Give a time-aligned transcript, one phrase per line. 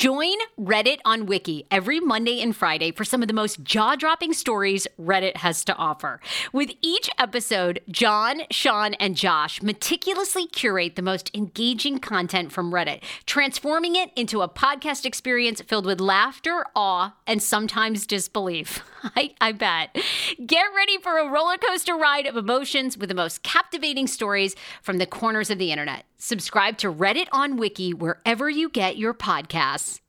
[0.00, 4.32] Join Reddit on Wiki every Monday and Friday for some of the most jaw dropping
[4.32, 6.20] stories Reddit has to offer.
[6.54, 13.02] With each episode, John, Sean, and Josh meticulously curate the most engaging content from Reddit,
[13.26, 18.82] transforming it into a podcast experience filled with laughter, awe, and sometimes disbelief.
[19.16, 19.96] I, I bet.
[20.44, 24.98] Get ready for a roller coaster ride of emotions with the most captivating stories from
[24.98, 26.04] the corners of the internet.
[26.18, 30.00] Subscribe to Reddit on Wiki wherever you get your podcasts.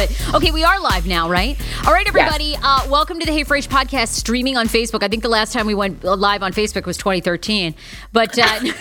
[0.00, 0.34] It.
[0.34, 1.60] Okay, we are live now, right?
[1.86, 5.02] All right, everybody, uh, welcome to the Hey Frase podcast streaming on Facebook.
[5.02, 7.74] I think the last time we went live on Facebook was 2013.
[8.10, 8.38] But.
[8.38, 8.46] Uh,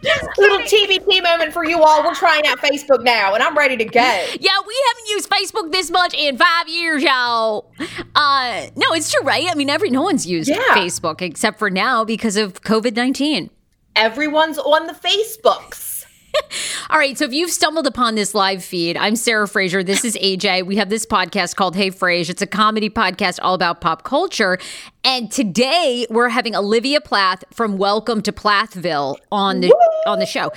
[0.38, 2.04] Little TBT moment for you all.
[2.04, 4.00] We're trying out Facebook now, and I'm ready to go.
[4.00, 7.70] Yeah, we haven't used Facebook this much in five years, y'all.
[8.14, 9.46] Uh, no, it's true, right?
[9.48, 10.58] I mean, every no one's used Yeah.
[10.70, 13.50] Facebook except for now because of COVID nineteen.
[13.96, 15.87] Everyone's on the Facebooks.
[16.90, 19.82] All right, so if you've stumbled upon this live feed, I'm Sarah Fraser.
[19.82, 20.66] This is AJ.
[20.66, 22.30] We have this podcast called Hey Frase.
[22.30, 24.58] It's a comedy podcast all about pop culture.
[25.04, 29.74] And today we're having Olivia Plath from Welcome to Plathville on the
[30.06, 30.52] on the show.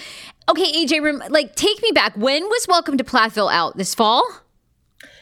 [0.49, 2.15] Okay, AJ, like take me back.
[2.15, 3.77] When was Welcome to Plathville out?
[3.77, 4.23] This fall?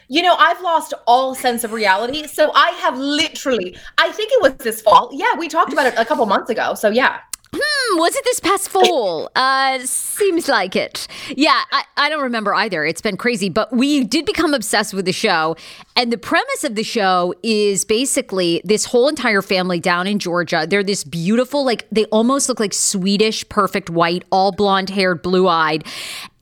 [0.08, 2.26] You know, I've lost all sense of reality.
[2.26, 5.10] So I have literally, I think it was this fall.
[5.12, 6.74] Yeah, we talked about it a couple months ago.
[6.74, 7.20] So yeah.
[7.52, 9.30] Hmm, was it this past fall?
[9.34, 11.08] Uh, seems like it.
[11.36, 12.84] Yeah, I, I don't remember either.
[12.84, 15.56] It's been crazy, but we did become obsessed with the show.
[15.96, 20.66] And the premise of the show is basically this whole entire family down in Georgia.
[20.68, 25.48] They're this beautiful, like, they almost look like Swedish, perfect white, all blonde haired, blue
[25.48, 25.84] eyed.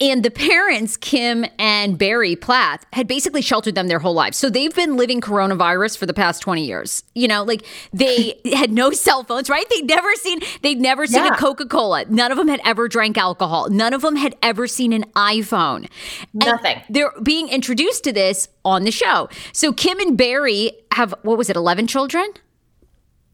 [0.01, 4.37] And the parents, Kim and Barry Plath, had basically sheltered them their whole lives.
[4.37, 7.03] So they've been living coronavirus for the past 20 years.
[7.17, 9.65] You know, like they had no cell phones, right?
[9.71, 11.35] They'd never seen, they'd never seen Yeah.
[11.35, 12.05] a Coca Cola.
[12.09, 13.71] None of them had ever drank alcohol.
[13.71, 15.89] None of them had ever seen an iPhone.
[16.33, 16.81] And Nothing.
[16.89, 19.29] they're being introduced to this on the show.
[19.53, 22.29] So Kim and Barry have, what was it, 11 children?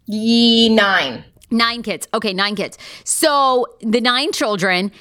[0.06, 1.24] Ye nine.
[1.50, 2.08] Nine kids.
[2.14, 2.78] Okay, nine kids.
[3.04, 4.92] So the nine children.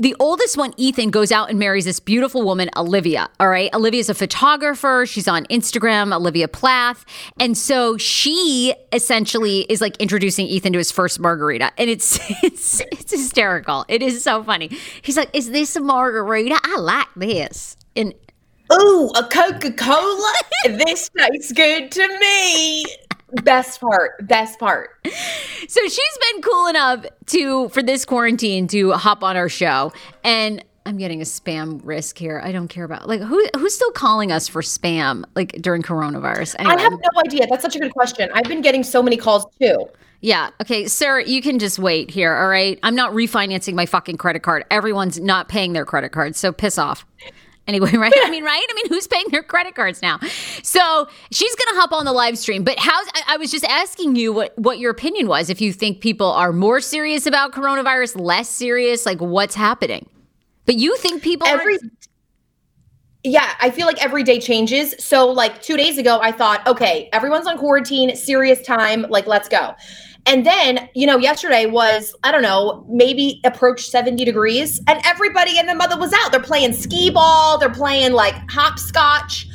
[0.00, 3.28] The oldest one, Ethan, goes out and marries this beautiful woman, Olivia.
[3.38, 3.68] All right.
[3.74, 5.04] Olivia's a photographer.
[5.06, 7.04] She's on Instagram, Olivia Plath.
[7.38, 11.70] And so she essentially is like introducing Ethan to his first margarita.
[11.76, 13.84] And it's it's it's hysterical.
[13.88, 14.70] It is so funny.
[15.02, 16.58] He's like, Is this a margarita?
[16.62, 17.76] I like this.
[17.94, 18.14] And
[18.72, 20.34] Ooh, a Coca Cola?
[20.64, 22.86] this tastes good to me.
[23.44, 24.26] Best part.
[24.26, 24.90] Best part.
[25.68, 29.92] So she's been cool enough to for this quarantine to hop on our show,
[30.24, 32.40] and I'm getting a spam risk here.
[32.42, 36.56] I don't care about like who who's still calling us for spam like during coronavirus.
[36.58, 37.46] Anyway, I have no idea.
[37.46, 38.30] That's such a good question.
[38.34, 39.86] I've been getting so many calls too.
[40.22, 42.34] yeah, okay, Sarah, you can just wait here.
[42.34, 44.64] All right, I'm not refinancing my fucking credit card.
[44.70, 47.06] Everyone's not paying their credit cards, so piss off.
[47.66, 48.12] Anyway, right?
[48.16, 48.64] I mean, right?
[48.68, 50.18] I mean, who's paying their credit cards now?
[50.62, 52.64] So she's going to hop on the live stream.
[52.64, 55.50] But how's, I, I was just asking you what, what your opinion was.
[55.50, 60.08] If you think people are more serious about coronavirus, less serious, like what's happening?
[60.66, 61.78] But you think people Every- are.
[63.22, 64.94] Yeah, I feel like every day changes.
[64.98, 69.46] So, like two days ago, I thought, okay, everyone's on quarantine, serious time, like, let's
[69.46, 69.74] go.
[70.26, 75.58] And then, you know, yesterday was, I don't know, maybe approached 70 degrees, and everybody
[75.58, 76.30] and the mother was out.
[76.30, 79.46] They're playing skee ball, they're playing like hopscotch.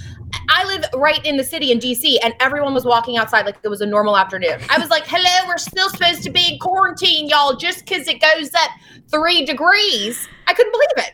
[0.50, 3.70] I live right in the city in DC, and everyone was walking outside like it
[3.70, 4.60] was a normal afternoon.
[4.70, 8.20] I was like, hello, we're still supposed to be in quarantine, y'all, just because it
[8.20, 8.72] goes up
[9.10, 10.28] three degrees.
[10.48, 11.14] I couldn't believe it.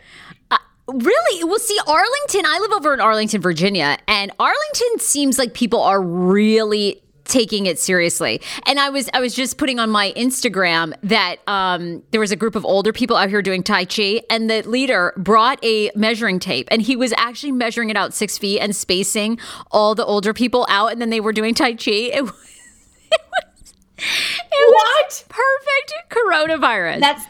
[0.49, 0.57] Uh,
[0.87, 1.43] really?
[1.43, 6.01] Well, see, Arlington, I live over in Arlington, Virginia, and Arlington seems like people are
[6.01, 7.01] really
[7.31, 8.41] taking it seriously.
[8.67, 12.35] And I was I was just putting on my Instagram that um, there was a
[12.35, 16.39] group of older people out here doing Tai Chi, and the leader brought a measuring
[16.39, 19.39] tape, and he was actually measuring it out six feet and spacing
[19.71, 22.11] all the older people out, and then they were doing Tai Chi.
[22.21, 22.31] It was,
[23.13, 23.73] it was,
[24.51, 26.99] it was perfect coronavirus.
[27.01, 27.25] That's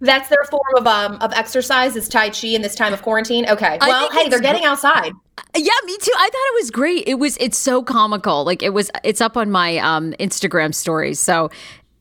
[0.00, 3.48] that's their form of um of exercise is tai chi in this time of quarantine.
[3.48, 3.78] Okay.
[3.80, 5.12] Well, hey, they're getting outside.
[5.56, 6.12] Yeah, me too.
[6.16, 7.04] I thought it was great.
[7.06, 8.44] It was it's so comical.
[8.44, 11.20] Like it was it's up on my um Instagram stories.
[11.20, 11.50] So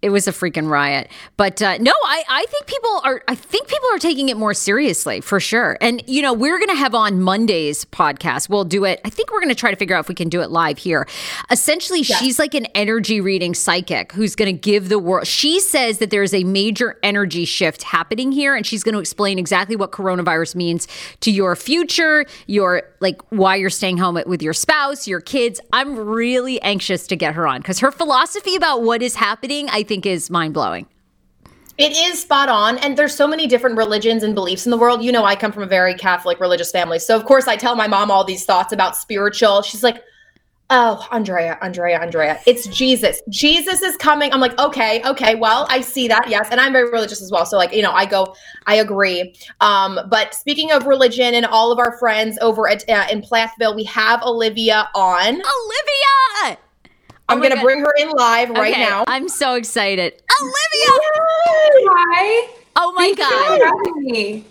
[0.02, 1.10] it was a freaking riot.
[1.36, 4.54] But uh, no, I, I think people are I think people are taking it more
[4.54, 5.78] seriously for sure.
[5.82, 8.50] And you know, we're gonna have on Monday's podcast.
[8.50, 9.02] We'll do it.
[9.04, 11.08] I think we're gonna try to figure out if we can do it live here.
[11.52, 16.12] Essentially, she's like an energy reading psychic who's gonna give the world she says that
[16.12, 20.88] there's a major energy shift happening here, and she's gonna explain exactly what coronavirus means
[21.22, 25.60] to your future, your like why you're staying home with your spouse, your kids.
[25.74, 29.84] I'm really anxious to get her on because her philosophy about what is happening, I
[29.90, 30.86] think, is mind blowing.
[31.78, 32.78] It is spot on.
[32.78, 35.02] And there's so many different religions and beliefs in the world.
[35.02, 37.00] You know, I come from a very Catholic religious family.
[37.00, 39.62] So, of course, I tell my mom all these thoughts about spiritual.
[39.62, 40.04] She's like,
[40.70, 43.22] oh, Andrea, Andrea, Andrea, it's Jesus.
[43.30, 44.32] Jesus is coming.
[44.34, 46.30] I'm like, okay, okay, well, I see that.
[46.30, 46.50] Yes.
[46.52, 47.46] And I'm very religious as well.
[47.46, 48.36] So, like, you know, I go,
[48.68, 49.34] I agree.
[49.62, 53.74] Um, but speaking of religion and all of our friends over at uh, in Plathville,
[53.74, 55.28] we have Olivia on.
[55.28, 56.60] Olivia!
[57.30, 57.64] Oh I'm Oh going to God.
[57.64, 59.04] bring her in live right Okay, now.
[59.08, 60.14] I'm so excited.
[60.42, 61.00] Olivia!
[61.92, 62.50] Hi.
[62.76, 63.60] Oh my Thank God.
[63.60, 64.44] for.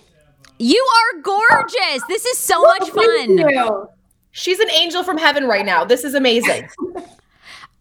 [0.60, 2.02] You are gorgeous.
[2.08, 3.86] This is so much fun.
[4.30, 5.84] She's an angel from heaven right now.
[5.84, 6.68] This is amazing.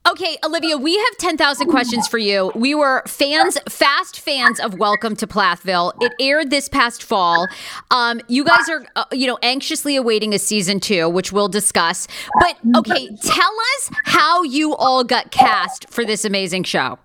[0.10, 2.50] Okay, Olivia, we have 10,000 questions for you.
[2.56, 5.92] We were fans, fast fans of Welcome to Plathville.
[6.00, 7.46] It aired this past fall.
[7.92, 12.08] Um, you guys are, uh, you know, anxiously awaiting a season two, which we'll discuss.
[12.40, 17.00] But okay, tell us how you all got cast for this amazing show.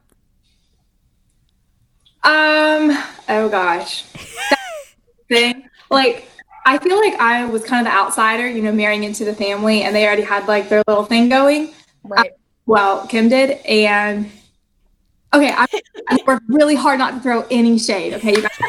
[2.23, 2.97] Um.
[3.29, 4.05] Oh gosh.
[5.29, 5.69] Thing.
[5.91, 6.29] Like,
[6.67, 9.83] I feel like I was kind of the outsider, you know, marrying into the family,
[9.83, 11.75] and they already had like their little thing going.
[12.05, 12.31] Right.
[12.67, 14.31] Well, Kim did, and
[15.35, 15.67] okay, I,
[16.09, 18.15] I worked really hard not to throw any shade.
[18.15, 18.51] Okay, you guys.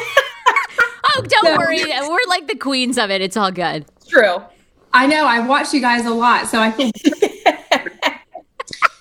[1.16, 1.78] Oh, don't So- worry.
[1.84, 3.20] We're like the queens of it.
[3.20, 3.84] It's all good.
[4.08, 4.42] True.
[4.92, 6.90] I know I've watched you guys a lot, so I feel.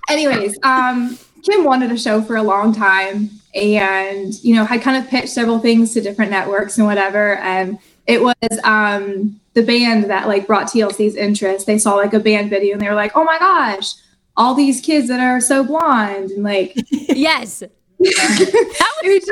[0.10, 5.01] Anyways, um, Kim wanted a show for a long time, and you know had kind
[5.04, 7.38] of pitched several things to different networks and whatever.
[7.38, 11.66] And it was um, the band that like brought TLC's interest.
[11.66, 13.94] They saw like a band video, and they were like, "Oh my gosh,
[14.35, 17.61] all these kids that are so blonde!" And like, Yes.
[17.99, 19.31] it was just-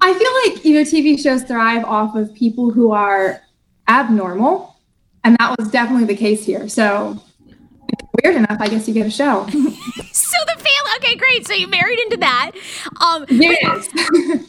[0.00, 3.40] I feel like you know TV shows thrive off of people who are
[3.88, 4.76] abnormal,
[5.24, 6.68] and that was definitely the case here.
[6.68, 7.27] So if it's
[8.22, 9.46] weird enough, I guess you get a show.
[10.18, 10.90] So the family.
[10.96, 11.46] Okay, great.
[11.46, 12.50] So you married into that.
[13.00, 13.88] Um, yes.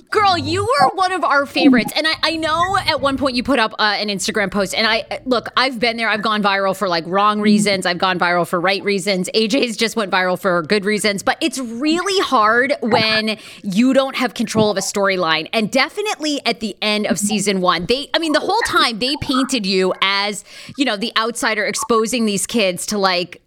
[0.09, 1.93] Girl, you were one of our favorites.
[1.95, 4.73] And I, I know at one point you put up uh, an Instagram post.
[4.73, 6.09] And I look, I've been there.
[6.09, 7.85] I've gone viral for like wrong reasons.
[7.85, 9.29] I've gone viral for right reasons.
[9.35, 11.21] AJ's just went viral for good reasons.
[11.21, 15.49] But it's really hard when you don't have control of a storyline.
[15.53, 19.15] And definitely at the end of season one, they, I mean, the whole time they
[19.21, 20.43] painted you as,
[20.77, 23.43] you know, the outsider exposing these kids to like,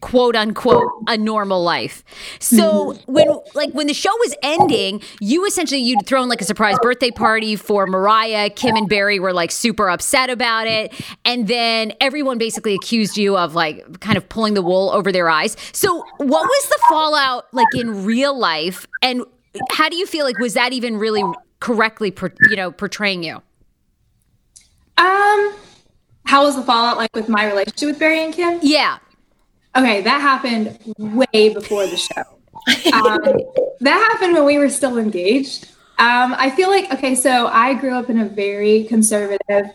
[0.00, 2.02] quote unquote a normal life.
[2.40, 6.76] So when like when the show was ending, you essentially you'd thrown like a surprise
[6.80, 8.50] birthday party for Mariah.
[8.50, 13.36] Kim and Barry were like super upset about it, and then everyone basically accused you
[13.36, 15.56] of like kind of pulling the wool over their eyes.
[15.72, 19.22] So what was the fallout like in real life, and
[19.70, 21.22] how do you feel like was that even really
[21.60, 23.42] correctly per, you know portraying you?
[24.98, 25.54] Um,
[26.24, 28.58] how was the fallout like with my relationship with Barry and Kim?
[28.62, 28.98] Yeah.
[29.76, 32.22] Okay, that happened way before the show.
[32.92, 33.20] Um,
[33.80, 35.66] that happened when we were still engaged.
[35.98, 39.70] Um, I feel like okay, so I grew up in a very conservative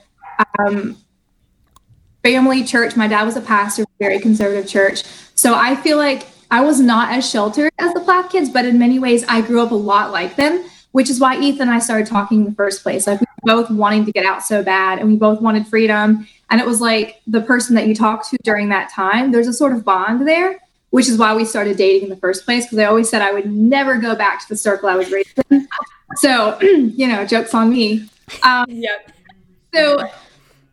[0.60, 0.98] um,
[2.24, 2.96] family church.
[2.96, 5.04] My dad was a pastor, very conservative church.
[5.36, 8.78] So I feel like I was not as sheltered as the Plath kids, but in
[8.78, 11.80] many ways, I grew up a lot like them, which is why Ethan and I
[11.80, 13.08] started talking in the first place.
[13.08, 16.28] Like we were both wanting to get out so bad, and we both wanted freedom.
[16.52, 19.54] And it was like the person that you talk to during that time, there's a
[19.54, 22.66] sort of bond there, which is why we started dating in the first place.
[22.66, 25.40] Because I always said I would never go back to the circle I was raised
[25.50, 25.68] in.
[26.18, 28.10] So, you know, jokes on me.
[28.44, 29.12] Um, Yep.
[29.74, 30.10] so,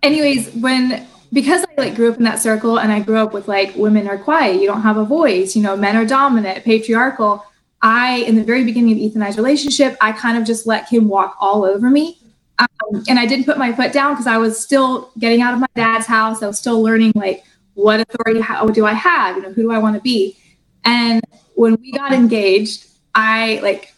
[0.02, 3.48] anyways, when because I like grew up in that circle and I grew up with
[3.48, 7.44] like women are quiet, you don't have a voice, you know, men are dominant, patriarchal.
[7.80, 10.88] I, in the very beginning of Ethan and I's relationship, I kind of just let
[10.88, 12.17] him walk all over me.
[12.58, 15.60] Um, and I didn't put my foot down because I was still getting out of
[15.60, 16.42] my dad's house.
[16.42, 19.36] I was still learning like what authority how do I have?
[19.36, 20.36] You know, who do I want to be?
[20.84, 21.22] And
[21.54, 23.94] when we got engaged, I like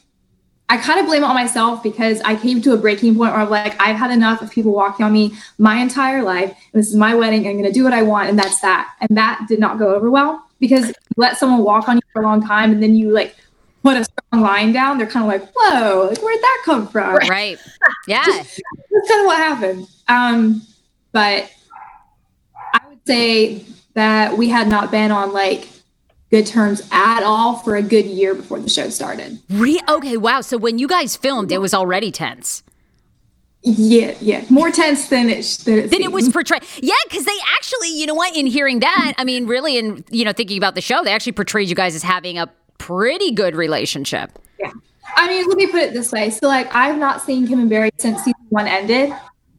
[0.68, 3.40] I kind of blame it on myself because I came to a breaking point where
[3.40, 6.50] I'm like, I've had enough of people walking on me my entire life.
[6.72, 7.44] And this is my wedding.
[7.46, 8.28] I'm going to do what I want.
[8.28, 8.94] And that's that.
[9.00, 12.24] And that did not go over well because let someone walk on you for a
[12.24, 13.34] long time and then you like
[13.82, 14.98] put a strong line down.
[14.98, 17.16] They're kind of like, whoa, like, where'd that come from?
[17.28, 17.58] Right.
[18.06, 18.24] Yeah.
[18.26, 18.60] That's
[19.08, 19.86] kind of what happened.
[20.08, 20.62] Um,
[21.12, 21.50] but
[22.56, 25.68] I would say that we had not been on like
[26.30, 29.38] good terms at all for a good year before the show started.
[29.50, 30.40] Re- okay, wow.
[30.40, 32.62] So when you guys filmed, it was already tense.
[33.62, 36.62] Yeah, yeah, more tense than it sh- than it, Then it was portrayed.
[36.78, 38.34] Yeah, because they actually, you know what?
[38.34, 41.32] In hearing that, I mean, really, in you know, thinking about the show, they actually
[41.32, 42.48] portrayed you guys as having a
[42.80, 44.38] pretty good relationship.
[44.58, 44.70] Yeah.
[45.16, 46.30] I mean, let me put it this way.
[46.30, 49.12] So, like, I've not seen Kim and Barry since season one ended.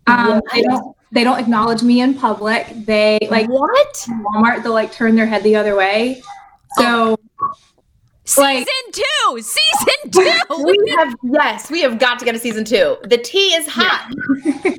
[0.07, 2.67] Um, they don't they don't acknowledge me in public.
[2.85, 3.93] They like What?
[4.09, 4.63] Walmart.
[4.63, 6.21] They'll like turn their head the other way.
[6.77, 7.17] So,
[8.23, 10.63] Season Like- two, season two.
[10.63, 12.97] We have yes, we have got to get a season two.
[13.03, 14.13] The tea is hot.
[14.63, 14.71] yeah.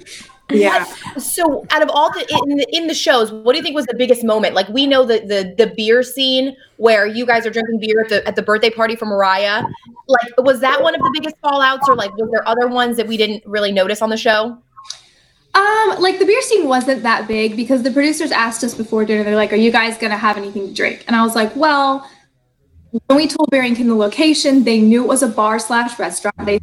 [1.19, 3.87] So, out of all the in the in the shows, what do you think was
[3.87, 4.55] the biggest moment?
[4.55, 8.09] Like, we know the the the beer scene where you guys are drinking beer at
[8.09, 9.65] the at the birthday party for Mariah.
[10.09, 13.07] Like, was that one of the biggest fallouts, or like, was there other ones that
[13.07, 14.59] we didn't really notice on the show?
[15.55, 19.23] Um, like the beer scene wasn't that big because the producers asked us before dinner,
[19.23, 21.05] they're like, Are you guys gonna have anything to drink?
[21.07, 22.09] And I was like, Well,
[23.07, 26.37] when we told Barrington the location, they knew it was a bar slash restaurant.
[26.45, 26.59] They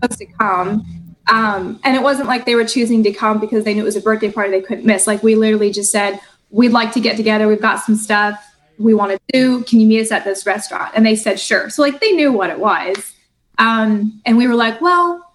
[0.00, 1.01] supposed to come.
[1.32, 3.96] Um, and it wasn't like they were choosing to come because they knew it was
[3.96, 5.06] a birthday party they couldn't miss.
[5.06, 6.20] Like we literally just said,
[6.50, 8.38] We'd like to get together, we've got some stuff
[8.78, 9.64] we want to do.
[9.64, 10.92] Can you meet us at this restaurant?
[10.94, 11.70] And they said, Sure.
[11.70, 13.14] So like they knew what it was.
[13.56, 15.34] Um, and we were like, Well,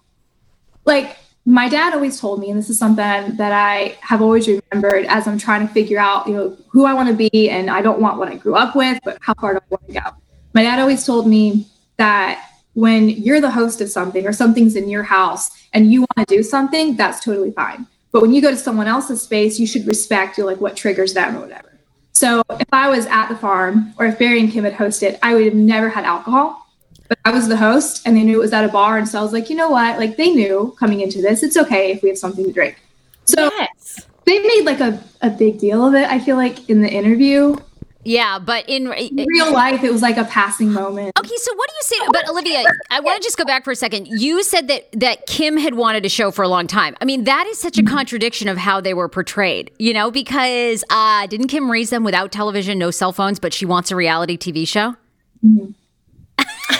[0.84, 5.04] like my dad always told me, and this is something that I have always remembered
[5.06, 7.82] as I'm trying to figure out, you know, who I want to be, and I
[7.82, 10.16] don't want what I grew up with, but how far do I want to go?
[10.54, 12.47] My dad always told me that
[12.78, 16.36] when you're the host of something or something's in your house and you want to
[16.36, 17.86] do something, that's totally fine.
[18.12, 21.12] But when you go to someone else's space, you should respect you like what triggers
[21.12, 21.78] them or whatever.
[22.12, 25.34] So if I was at the farm or if Barry and Kim had hosted, I
[25.34, 26.64] would have never had alcohol
[27.08, 28.98] but I was the host and they knew it was at a bar.
[28.98, 29.98] And so I was like, you know what?
[29.98, 32.80] Like they knew coming into this, it's okay if we have something to drink.
[33.24, 34.06] So yes.
[34.24, 36.06] they made like a, a big deal of it.
[36.08, 37.56] I feel like in the interview,
[38.04, 41.12] Yeah, but in in real life, it was like a passing moment.
[41.18, 41.96] Okay, so what do you say?
[42.12, 44.06] But Olivia, I want to just go back for a second.
[44.06, 46.96] You said that that Kim had wanted a show for a long time.
[47.00, 49.72] I mean, that is such a contradiction of how they were portrayed.
[49.78, 53.66] You know, because uh, didn't Kim raise them without television, no cell phones, but she
[53.66, 54.94] wants a reality TV show?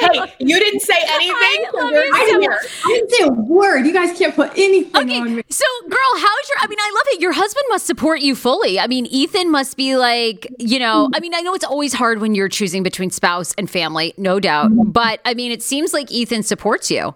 [0.00, 1.32] Hey, you didn't say anything.
[1.34, 2.58] I so love we're you so here.
[2.84, 3.86] I didn't say a word.
[3.86, 5.42] You guys can't put anything Okay, on me.
[5.48, 6.58] so girl, how's your?
[6.60, 7.20] I mean, I love it.
[7.20, 8.78] Your husband must support you fully.
[8.78, 11.06] I mean, Ethan must be like, you know.
[11.06, 11.14] Hmm.
[11.14, 14.38] I mean, I know it's always hard when you're choosing between spouse and family, no
[14.40, 14.68] doubt.
[14.70, 14.90] Hmm.
[14.90, 17.14] But I mean, it seems like Ethan supports you.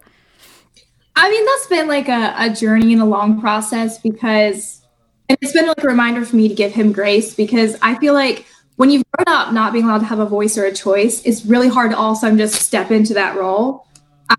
[1.18, 4.82] I mean, that's been like a, a journey and a long process because,
[5.30, 8.12] and it's been like a reminder for me to give him grace because I feel
[8.12, 8.44] like
[8.76, 11.44] when you've grown up not being allowed to have a voice or a choice, it's
[11.44, 13.86] really hard to all of a sudden just step into that role.
[14.30, 14.36] Um,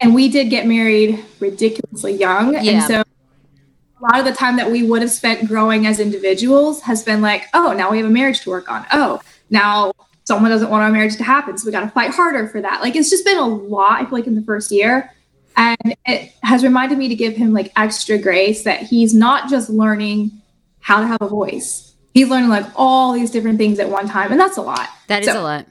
[0.00, 2.54] and we did get married ridiculously young.
[2.54, 2.72] Yeah.
[2.72, 6.80] And so a lot of the time that we would have spent growing as individuals
[6.82, 8.86] has been like, oh, now we have a marriage to work on.
[8.92, 9.20] Oh,
[9.50, 9.92] now
[10.24, 11.58] someone doesn't want our marriage to happen.
[11.58, 12.80] So we got to fight harder for that.
[12.80, 15.12] Like it's just been a lot, I feel like, in the first year.
[15.56, 19.68] And it has reminded me to give him like extra grace that he's not just
[19.68, 20.30] learning
[20.78, 21.89] how to have a voice.
[22.12, 24.32] He's learning like all these different things at one time.
[24.32, 24.88] And that's a lot.
[25.08, 25.66] That is So- a lot.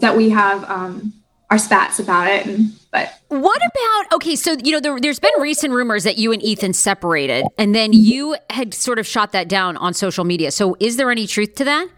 [0.00, 1.12] That we have um,
[1.50, 2.46] our spats about it.
[2.46, 4.36] And, but What about okay?
[4.36, 7.92] So you know there, there's been recent rumors that you and Ethan separated, and then
[7.92, 10.50] you had sort of shot that down on social media.
[10.50, 11.88] So is there any truth to that?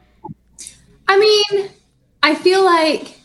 [1.06, 1.70] I mean,
[2.22, 3.20] I feel like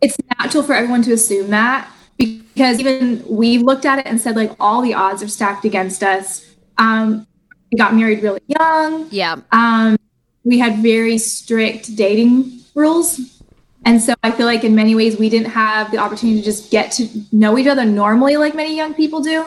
[0.00, 4.20] it's natural for everyone to assume that because because even we looked at it and
[4.20, 6.48] said like all the odds are stacked against us.
[6.78, 7.26] Um,
[7.74, 9.08] we got married really young.
[9.10, 9.40] Yeah.
[9.50, 9.96] Um,
[10.44, 13.42] we had very strict dating rules.
[13.84, 16.70] And so I feel like in many ways we didn't have the opportunity to just
[16.70, 19.44] get to know each other normally like many young people do.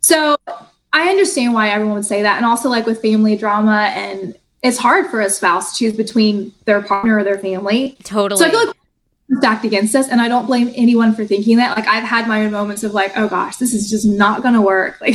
[0.00, 0.36] So
[0.92, 2.36] I understand why everyone would say that.
[2.36, 6.52] And also like with family drama and it's hard for a spouse to choose between
[6.64, 7.96] their partner or their family.
[8.02, 8.40] Totally.
[8.40, 8.76] So I feel like
[9.38, 11.76] stacked against us and I don't blame anyone for thinking that.
[11.76, 14.60] Like I've had my own moments of like, oh gosh, this is just not gonna
[14.60, 15.00] work.
[15.00, 15.14] Like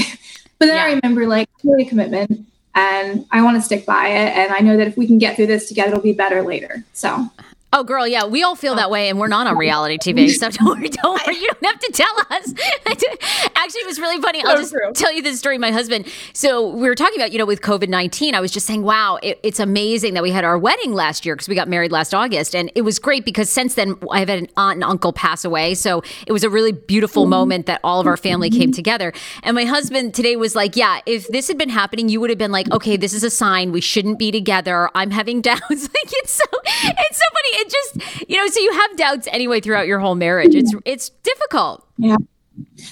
[0.60, 2.46] but then I remember like really a commitment
[2.76, 5.36] and I want to stick by it and I know that if we can get
[5.36, 6.84] through this together it'll be better later.
[6.94, 7.30] So
[7.74, 8.76] Oh, girl, yeah, we all feel oh.
[8.78, 11.66] that way, and we're not on reality TV, so don't worry, don't worry, you don't
[11.66, 12.54] have to tell us.
[13.56, 14.42] Actually, it was really funny.
[14.44, 15.58] I'll just tell you this story.
[15.58, 18.66] My husband, so we were talking about, you know, with COVID 19, I was just
[18.66, 21.68] saying, wow, it, it's amazing that we had our wedding last year because we got
[21.68, 22.56] married last August.
[22.56, 25.74] And it was great because since then, I've had an aunt and uncle pass away.
[25.74, 27.32] So it was a really beautiful mm-hmm.
[27.32, 28.72] moment that all of our family came mm-hmm.
[28.72, 29.12] together.
[29.44, 32.40] And my husband today was like, yeah, if this had been happening, you would have
[32.40, 34.90] been like, okay, this is a sign we shouldn't be together.
[34.96, 35.62] I'm having doubts.
[35.70, 37.62] like it's so, it's so funny.
[37.62, 40.56] It just, you know, so you have doubts anyway throughout your whole marriage.
[40.56, 41.88] It's, it's difficult.
[41.98, 42.18] yeah.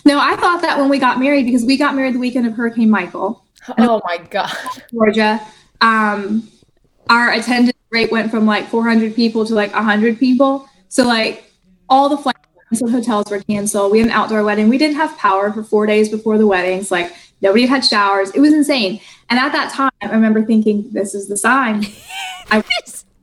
[0.05, 2.53] No, I thought that when we got married because we got married the weekend of
[2.53, 3.43] Hurricane Michael.
[3.79, 4.55] Oh my god.
[4.91, 5.41] Georgia,
[5.81, 6.47] um,
[7.09, 10.69] our attendance rate went from like 400 people to like 100 people.
[10.87, 11.51] So like
[11.89, 12.37] all the flights
[12.81, 13.91] and hotels were canceled.
[13.91, 14.69] We had an outdoor wedding.
[14.69, 16.91] We didn't have power for four days before the weddings.
[16.91, 18.29] Like nobody had showers.
[18.31, 19.01] It was insane.
[19.29, 21.85] And at that time, I remember thinking, "This is the sign."
[22.51, 22.61] I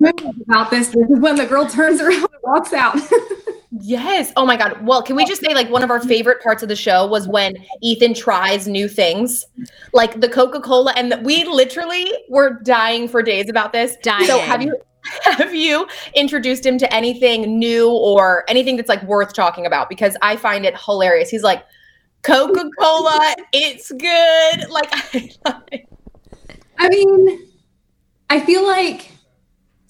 [0.05, 0.89] about this.
[0.89, 2.99] This is when the girl turns around and walks out.
[3.81, 4.33] Yes.
[4.37, 4.85] Oh my God.
[4.87, 7.27] Well, can we just say like one of our favorite parts of the show was
[7.27, 9.47] when Ethan tries new things,
[9.95, 13.97] like the Coca Cola, and the, we literally were dying for days about this.
[14.03, 14.27] Dying.
[14.27, 14.77] So have you
[15.23, 19.89] have you introduced him to anything new or anything that's like worth talking about?
[19.89, 21.31] Because I find it hilarious.
[21.31, 21.65] He's like
[22.23, 24.69] Coca Cola, it's good.
[24.69, 25.89] Like I love it.
[26.79, 27.49] I mean,
[28.29, 29.13] I feel like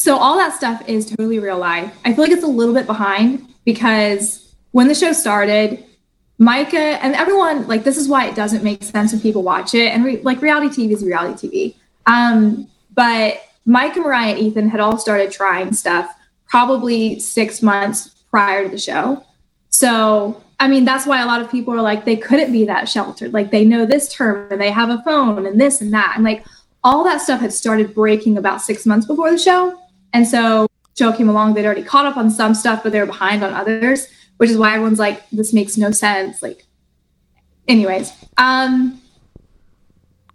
[0.03, 1.97] so all that stuff is totally real life.
[2.05, 5.85] I feel like it's a little bit behind because when the show started,
[6.38, 9.93] Micah and everyone like this is why it doesn't make sense when people watch it
[9.93, 11.75] and re- like reality TV is reality TV.
[12.07, 16.12] Um, but Mike and Mariah and Ethan had all started trying stuff
[16.49, 19.25] probably six months prior to the show.
[19.69, 22.88] So, I mean, that's why a lot of people are like, they couldn't be that
[22.88, 23.33] sheltered.
[23.33, 26.15] Like, they know this term and they have a phone and this and that.
[26.17, 26.45] And like,
[26.83, 29.79] all that stuff had started breaking about six months before the show.
[30.12, 33.07] And so, show came along, they'd already caught up on some stuff, but they were
[33.07, 36.42] behind on others, which is why everyone's like, this makes no sense.
[36.42, 36.66] Like,
[37.66, 39.01] anyways, um,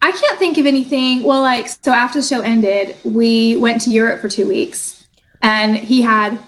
[0.02, 1.24] I can't think of anything.
[1.24, 5.06] Well, like, so after the show ended, we went to Europe for two weeks
[5.42, 6.40] and he had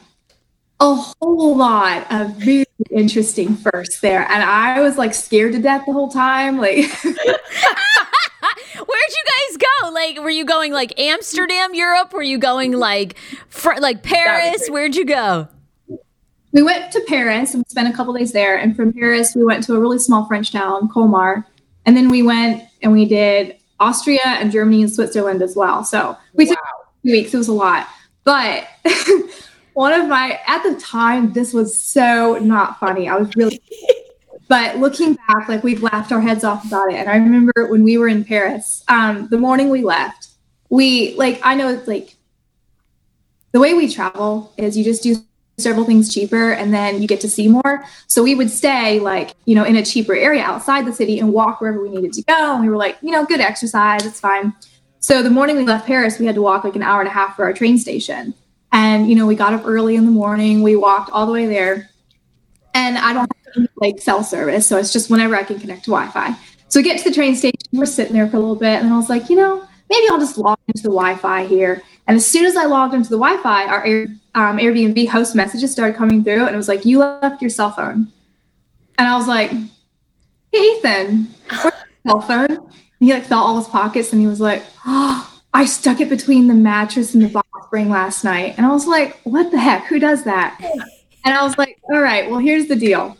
[0.80, 4.26] a whole lot of very interesting firsts there.
[4.30, 6.58] And I was like scared to death the whole time.
[6.58, 6.86] Like,
[8.80, 9.89] Where'd you guys go?
[9.92, 12.13] Like, were you going like Amsterdam, Europe?
[12.13, 14.68] Were you going like, fr- like Paris?
[14.70, 15.48] Where'd you go?
[16.52, 18.58] we went to Paris and we spent a couple days there.
[18.58, 21.46] And from Paris, we went to a really small French town, Colmar.
[21.86, 25.84] And then we went and we did Austria and Germany and Switzerland as well.
[25.84, 26.58] So we took
[27.04, 27.34] two weeks.
[27.34, 27.88] It was a lot.
[28.24, 28.68] But
[29.74, 33.08] one of my, at the time, this was so not funny.
[33.08, 33.62] I was really,
[34.50, 36.96] but looking back, like we've laughed our heads off about it.
[36.96, 40.30] And I remember when we were in Paris, um, the morning we left,
[40.70, 42.16] we, like, I know it's like,
[43.52, 45.16] the way we travel is you just do
[45.60, 47.86] several things cheaper and then you get to see more.
[48.08, 51.32] So we would stay like, you know, in a cheaper area outside the city and
[51.32, 52.56] walk wherever we needed to go.
[52.56, 54.54] And we were like, you know, good exercise, it's fine.
[55.00, 57.14] So the morning we left Paris, we had to walk like an hour and a
[57.14, 58.34] half for our train station.
[58.72, 61.46] And, you know, we got up early in the morning, we walked all the way
[61.46, 61.90] there.
[62.74, 64.68] And I don't have any, like cell service.
[64.68, 66.36] So it's just whenever I can connect to Wi Fi.
[66.68, 68.82] So we get to the train station, we're sitting there for a little bit.
[68.82, 71.82] And I was like, you know, maybe I'll just log into the Wi Fi here.
[72.08, 75.36] And as soon as I logged into the Wi Fi, our Air, um, Airbnb host
[75.36, 76.46] messages started coming through.
[76.46, 78.08] And it was like, you left your cell phone.
[78.98, 79.52] And I was like,
[80.52, 81.74] hey, Ethan, where's your
[82.08, 82.52] cell phone?
[82.52, 86.10] And he like felt all his pockets and he was like, oh, I stuck it
[86.10, 88.56] between the mattress and the box spring last night.
[88.58, 89.86] And I was like, what the heck?
[89.86, 90.60] Who does that?
[91.30, 93.15] And I was like, all right, well, here's the deal.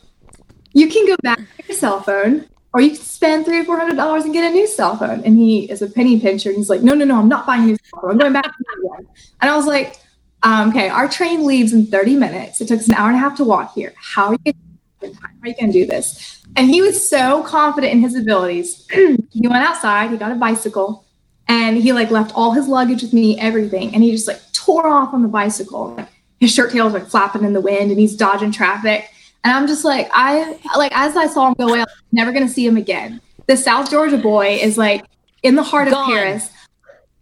[0.74, 3.78] You can go back to your cell phone or you can spend three or four
[3.78, 5.24] hundred dollars and get a new cell phone.
[5.24, 6.50] And he is a penny pincher.
[6.50, 8.10] And he's like, no, no, no, I'm not buying a new cell phone.
[8.10, 9.06] I'm going back to the one.
[9.42, 9.98] And I was like,
[10.42, 12.62] um, okay, our train leaves in 30 minutes.
[12.62, 13.94] It took us an hour and a half to walk here.
[13.96, 14.54] How are you
[15.02, 16.44] going to How are you going to do this?
[16.56, 18.88] And he was so confident in his abilities.
[18.92, 21.06] he went outside, he got a bicycle,
[21.48, 23.94] and he like left all his luggage with me, everything.
[23.94, 25.94] And he just like tore off on the bicycle.
[25.94, 29.10] Like, his shirt tail was like flapping in the wind and he's dodging traffic.
[29.44, 32.50] And I'm just like, I like as I saw him go away, I'm never gonna
[32.50, 33.22] see him again.
[33.48, 35.06] The South Georgia boy is like
[35.44, 36.04] in the heart Gone.
[36.04, 36.50] of Paris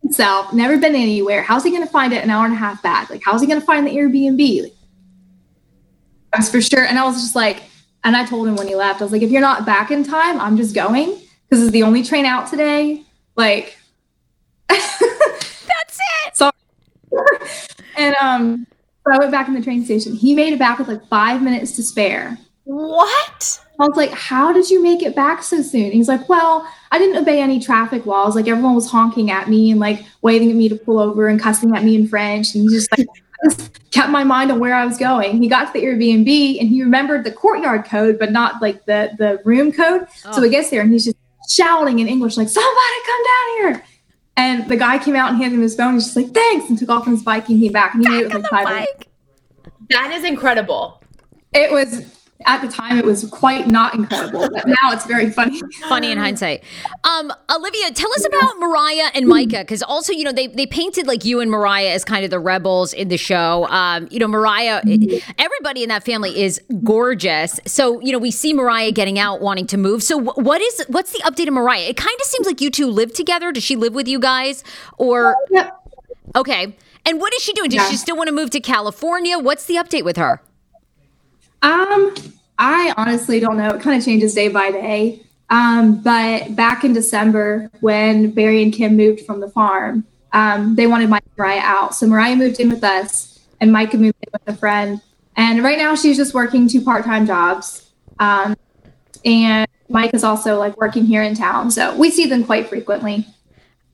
[0.02, 1.42] himself, never been anywhere.
[1.44, 3.10] How's he gonna find it an hour and a half back?
[3.10, 4.64] Like, how's he gonna find the Airbnb?
[4.64, 4.74] Like,
[6.34, 6.86] that's for sure.
[6.86, 7.64] And I was just like,
[8.04, 10.04] and I told him when he left, I was like, if you're not back in
[10.04, 13.04] time, I'm just going because it's the only train out today.
[13.36, 13.78] Like,
[14.70, 16.36] That's it.
[16.36, 16.52] sorry.
[17.98, 18.68] and um,
[19.14, 20.14] I went back in the train station.
[20.14, 22.38] He made it back with like five minutes to spare.
[22.64, 23.64] What?
[23.80, 25.92] I was like, how did you make it back so soon?
[25.92, 28.36] He's like, well, I didn't obey any traffic laws.
[28.36, 31.40] Like everyone was honking at me and like waving at me to pull over and
[31.40, 32.56] cussing at me in French.
[32.56, 35.42] And he just like I just kept my mind on where I was going.
[35.42, 39.12] He got to the Airbnb and he remembered the courtyard code, but not like the
[39.18, 40.08] the room code.
[40.12, 40.42] So oh.
[40.42, 41.18] he gets there and he's just
[41.50, 43.84] shouting in English, like, somebody come down here.
[44.38, 45.96] And the guy came out and handed him his phone.
[45.96, 47.96] He's just like, thanks, and took off on his bike and came back.
[47.96, 48.86] And he made it like five.
[49.90, 51.02] That is incredible.
[51.54, 52.06] It was
[52.46, 55.60] at the time it was quite not incredible, but now it's very funny.
[55.90, 56.64] funny in hindsight.
[57.04, 61.08] Um, Olivia, tell us about Mariah and Micah, because also, you know, they they painted
[61.08, 63.68] like you and Mariah as kind of the rebels in the show.
[63.70, 64.82] Um, you know, Mariah,
[65.40, 67.60] everybody in that family is gorgeous.
[67.66, 70.04] So, you know, we see Mariah getting out, wanting to move.
[70.04, 71.90] So, what is what's the update of Mariah?
[71.90, 73.52] It kind of seems like you two live together.
[73.52, 74.64] Does she live with you guys,
[74.98, 75.36] or
[76.36, 76.76] okay?
[77.06, 77.70] And what is she doing?
[77.70, 77.90] Does Yeah.
[77.90, 79.40] she still want to move to California?
[79.40, 80.42] What's the update with her?
[81.62, 82.14] Um,
[82.58, 83.70] I honestly don't know.
[83.70, 85.22] It kind of changes day by day.
[85.50, 90.88] Um, but back in December, when Barry and Kim moved from the farm, um, they
[90.88, 91.96] wanted Mike and Mariah out.
[91.96, 95.02] So Mariah moved in with us, and Micah moved in with a friend.
[95.36, 97.90] And right now, she's just working two part-time jobs.
[98.20, 98.56] Um,
[99.24, 103.26] and Mike is also like working here in town, so we see them quite frequently.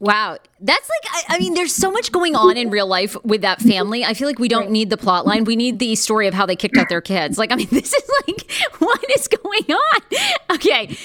[0.03, 0.37] Wow.
[0.59, 3.61] That's like, I, I mean, there's so much going on in real life with that
[3.61, 4.03] family.
[4.03, 5.45] I feel like we don't need the plot line.
[5.45, 7.37] We need the story of how they kicked out their kids.
[7.37, 10.01] Like, I mean, this is like, what is going on?
[10.51, 10.97] Okay.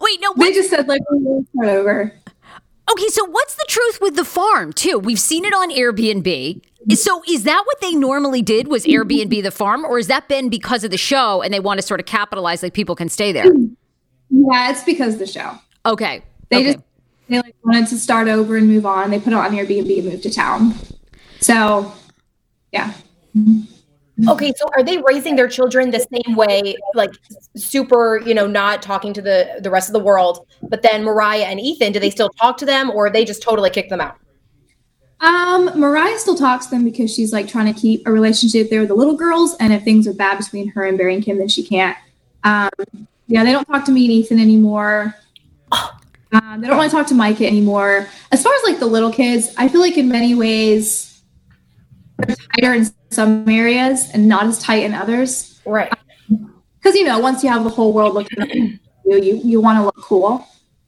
[0.00, 2.12] Wait, no, They just said like oh, we'll start over.
[2.90, 3.08] okay.
[3.10, 4.98] So, what's the truth with the farm, too?
[4.98, 6.62] We've seen it on Airbnb.
[6.96, 8.66] So, is that what they normally did?
[8.66, 11.78] Was Airbnb the farm, or has that been because of the show and they want
[11.78, 13.46] to sort of capitalize like people can stay there?
[14.30, 15.52] Yeah, it's because of the show.
[15.86, 16.24] Okay.
[16.50, 16.72] They okay.
[16.72, 16.84] just
[17.28, 19.10] they like wanted to start over and move on.
[19.10, 20.74] They put it on Airbnb and moved to town.
[21.40, 21.92] So,
[22.72, 22.92] yeah.
[24.28, 27.10] Okay, so are they raising their children the same way, like
[27.56, 30.46] super, you know, not talking to the the rest of the world?
[30.62, 33.70] But then Mariah and Ethan, do they still talk to them, or they just totally
[33.70, 34.16] kick them out?
[35.20, 38.80] Um, Mariah still talks to them because she's like trying to keep a relationship there
[38.80, 41.38] with the little girls, and if things are bad between her and Barry and Kim,
[41.38, 41.96] then she can't.
[42.44, 42.70] Um,
[43.26, 45.14] yeah, they don't talk to me and Ethan anymore.
[46.34, 48.08] Um, they don't want to talk to Micah anymore.
[48.32, 51.22] As far as like the little kids, I feel like in many ways
[52.18, 55.60] they're tighter in some areas and not as tight in others.
[55.66, 55.92] Right.
[56.28, 59.78] because you know once you have the whole world looking at you you you want
[59.78, 60.46] to look cool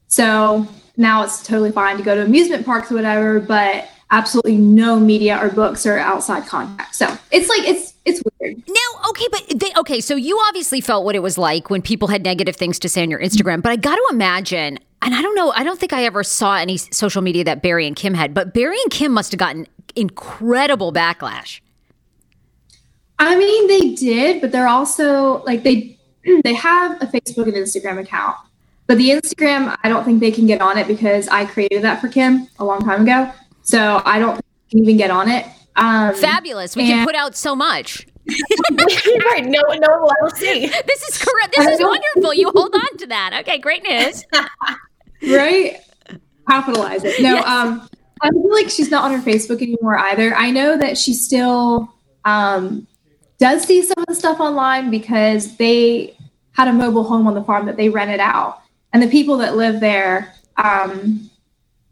[0.09, 0.67] so
[0.99, 5.39] now it's totally fine to go to amusement parks or whatever but absolutely no media
[5.43, 9.73] or books or outside contact so it's like it's it's weird Now, okay, but they,
[9.79, 12.89] okay, so you obviously felt what it was like when people had negative things to
[12.89, 15.79] say on your Instagram, but I got to imagine, and I don't know, I don't
[15.81, 18.91] think I ever saw any social media that Barry and Kim had, but Barry and
[18.91, 19.67] Kim must have gotten
[19.97, 21.61] incredible backlash.
[23.19, 25.99] i mean they did but they're also like they
[26.45, 28.37] they have a facebook and instagram account
[28.87, 31.99] but the instagram i don't think they can get on it because i created that
[32.01, 36.15] for kim a long time ago so i don't think even get on it um
[36.15, 36.77] Fabulous.
[36.77, 38.07] We can put out so much.
[38.29, 39.45] right.
[39.45, 40.67] No, no one will ever see.
[40.67, 41.55] This is correct.
[41.55, 42.33] This is wonderful.
[42.33, 43.37] You hold on to that.
[43.41, 44.25] Okay, great news.
[45.23, 45.81] right?
[46.49, 47.21] Capitalize it.
[47.23, 47.89] No, um,
[48.21, 50.35] I feel like she's not on her Facebook anymore either.
[50.35, 51.93] I know that she still
[52.25, 52.87] um,
[53.39, 56.17] does see some of the stuff online because they
[56.53, 59.57] had a mobile home on the farm that they rented out, and the people that
[59.57, 61.31] live there, um,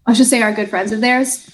[0.06, 1.50] I should say, are good friends of theirs.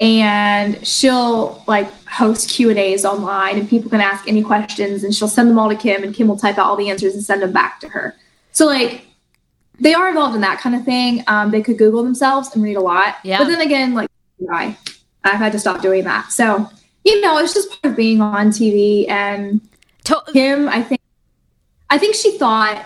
[0.00, 5.14] And she'll like host Q and A's online, and people can ask any questions, and
[5.14, 7.22] she'll send them all to Kim, and Kim will type out all the answers and
[7.22, 8.16] send them back to her.
[8.50, 9.06] So like
[9.80, 11.24] they are involved in that kind of thing.
[11.26, 13.16] Um, they could Google themselves and read a lot.
[13.24, 13.38] Yeah.
[13.38, 14.10] But then again, like
[14.50, 14.76] I,
[15.24, 16.32] I've had to stop doing that.
[16.32, 16.68] So
[17.04, 19.08] you know, it's just part of being on TV.
[19.08, 19.60] And
[20.04, 21.00] To- Kim, I think,
[21.90, 22.84] I think she thought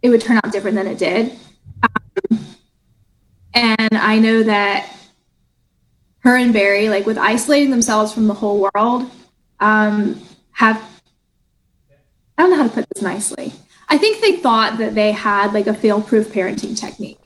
[0.00, 1.32] it would turn out different than it did.
[1.82, 2.46] Um,
[3.54, 4.90] and I know that
[6.20, 9.10] her and Barry, like with isolating themselves from the whole world,
[9.60, 10.20] um,
[10.52, 10.82] have
[12.38, 13.52] I don't know how to put this nicely.
[13.92, 17.18] I think they thought that they had like a fail-proof parenting technique.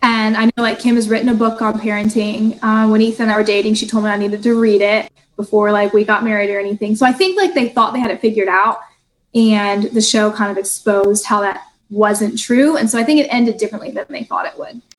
[0.00, 2.58] And I know like Kim has written a book on parenting.
[2.62, 5.12] Uh, when Ethan and I were dating, she told me I needed to read it
[5.36, 6.96] before like we got married or anything.
[6.96, 8.80] So I think like they thought they had it figured out.
[9.34, 12.78] and the show kind of exposed how that wasn't true.
[12.78, 14.80] And so I think it ended differently than they thought it would.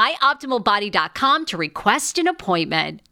[0.00, 3.02] myoptimalbody.com to request an appointment.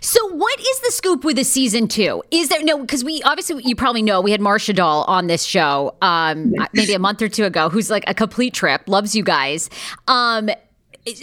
[0.00, 2.22] So, what is the scoop with the season two?
[2.32, 2.78] Is there no?
[2.78, 6.92] Because we obviously you probably know we had Marcia Doll on this show, um, maybe
[6.92, 9.70] a month or two ago, who's like a complete trip, loves you guys.
[10.08, 10.50] Um,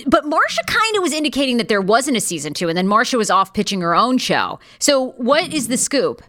[0.08, 3.18] but Marcia kind of was indicating that there wasn't a season two, and then Marcia
[3.18, 4.60] was off pitching her own show.
[4.80, 6.22] So, what is the scoop?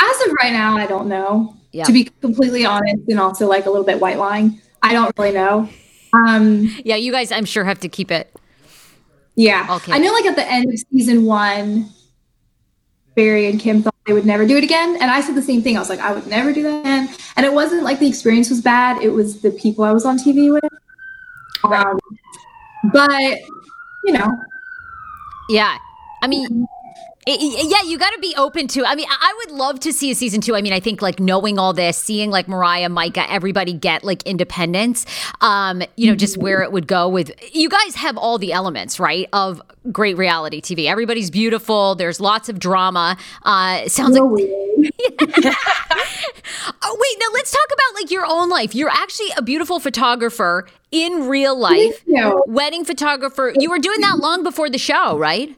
[0.00, 1.54] As of right now, I don't know.
[1.72, 1.84] Yeah.
[1.84, 5.32] To be completely honest, and also like a little bit white lying, I don't really
[5.32, 5.68] know.
[6.12, 8.34] Um, Yeah, you guys, I'm sure have to keep it.
[9.36, 9.92] yeah, Okay.
[9.92, 10.12] I know.
[10.12, 11.88] Like at the end of season one,
[13.14, 15.60] Barry and Kim thought they would never do it again, and I said the same
[15.62, 15.76] thing.
[15.76, 17.08] I was like, I would never do that again.
[17.36, 20.18] And it wasn't like the experience was bad; it was the people I was on
[20.18, 20.64] TV with.
[21.64, 21.98] Um,
[22.92, 23.38] but
[24.04, 24.30] you know,
[25.50, 25.76] Yeah,
[26.22, 26.66] I mean.
[27.28, 28.84] Yeah, you got to be open to.
[28.84, 30.56] I mean, I would love to see a season two.
[30.56, 34.22] I mean, I think like knowing all this, seeing like Mariah, Micah, everybody get like
[34.24, 35.04] independence.
[35.40, 37.30] Um, you know, just where it would go with.
[37.54, 39.60] You guys have all the elements, right, of
[39.92, 40.86] great reality TV.
[40.86, 41.94] Everybody's beautiful.
[41.94, 43.16] There's lots of drama.
[43.42, 44.48] Uh, sounds so like.
[46.82, 48.74] Oh, wait, now let's talk about like your own life.
[48.74, 52.02] You're actually a beautiful photographer in real life,
[52.46, 53.52] wedding photographer.
[53.58, 55.54] You were doing that long before the show, right?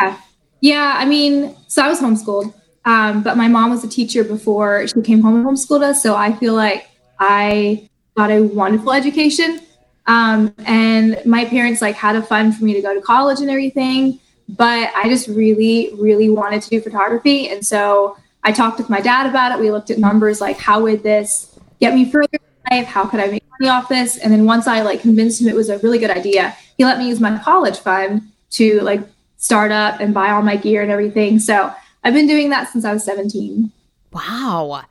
[0.00, 0.18] Yeah.
[0.60, 0.94] Yeah.
[0.96, 2.52] I mean, so I was homeschooled,
[2.84, 6.02] um, but my mom was a teacher before she came home and homeschooled us.
[6.02, 9.60] So I feel like I got a wonderful education.
[10.06, 13.50] Um, and my parents like had a fund for me to go to college and
[13.50, 14.18] everything.
[14.48, 17.48] But I just really, really wanted to do photography.
[17.48, 19.60] And so I talked with my dad about it.
[19.60, 22.86] We looked at numbers like, how would this get me further in life?
[22.86, 24.16] How could I make money off this?
[24.16, 26.98] And then once I like convinced him it was a really good idea, he let
[26.98, 29.00] me use my college fund to like
[29.40, 31.40] start up and buy all my gear and everything.
[31.40, 31.74] So
[32.04, 33.72] I've been doing that since I was 17.
[34.12, 34.84] Wow.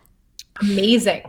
[0.61, 1.23] Amazing.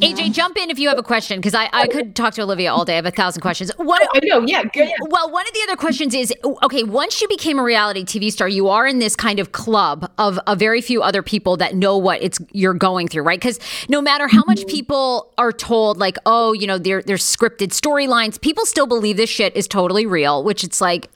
[0.00, 2.72] AJ, jump in if you have a question because I, I could talk to Olivia
[2.72, 2.94] all day.
[2.94, 3.70] I have a thousand questions.
[3.76, 4.02] What?
[4.02, 4.40] Oh, I know.
[4.46, 4.64] Yeah.
[4.64, 4.90] Good.
[5.00, 8.48] Well, one of the other questions is okay, once you became a reality TV star,
[8.48, 11.96] you are in this kind of club of a very few other people that know
[11.98, 13.40] what it's you're going through, right?
[13.40, 14.68] Because no matter how much mm-hmm.
[14.68, 19.30] people are told, like, oh, you know, there, there's scripted storylines, people still believe this
[19.30, 21.10] shit is totally real, which it's like,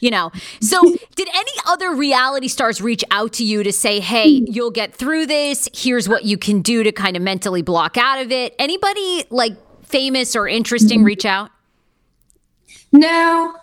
[0.00, 0.30] you know.
[0.60, 0.80] So,
[1.14, 4.52] did any other reality stars reach out to you to say, hey, mm-hmm.
[4.52, 5.68] you'll get through this?
[5.74, 8.54] Here's what you can do to kind of mentally block out of it?
[8.58, 11.50] Anybody like famous or interesting reach out?
[12.92, 13.54] No,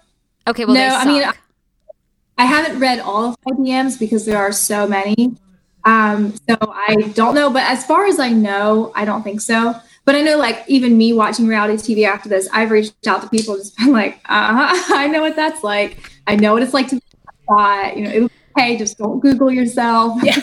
[0.50, 1.24] Okay, well, No, I mean.
[2.40, 5.36] I haven't read all of my DMs because there are so many.
[5.84, 9.76] Um, so I don't know, but as far as I know, I don't think so.
[10.06, 13.30] But I know, like, even me watching reality TV after this, I've reached out to
[13.30, 16.12] people, just been like, uh, I know what that's like.
[16.28, 17.02] I know what it's like to be.
[17.52, 18.78] You know, it was okay.
[18.78, 20.18] Just don't Google yourself.
[20.24, 20.36] Yeah.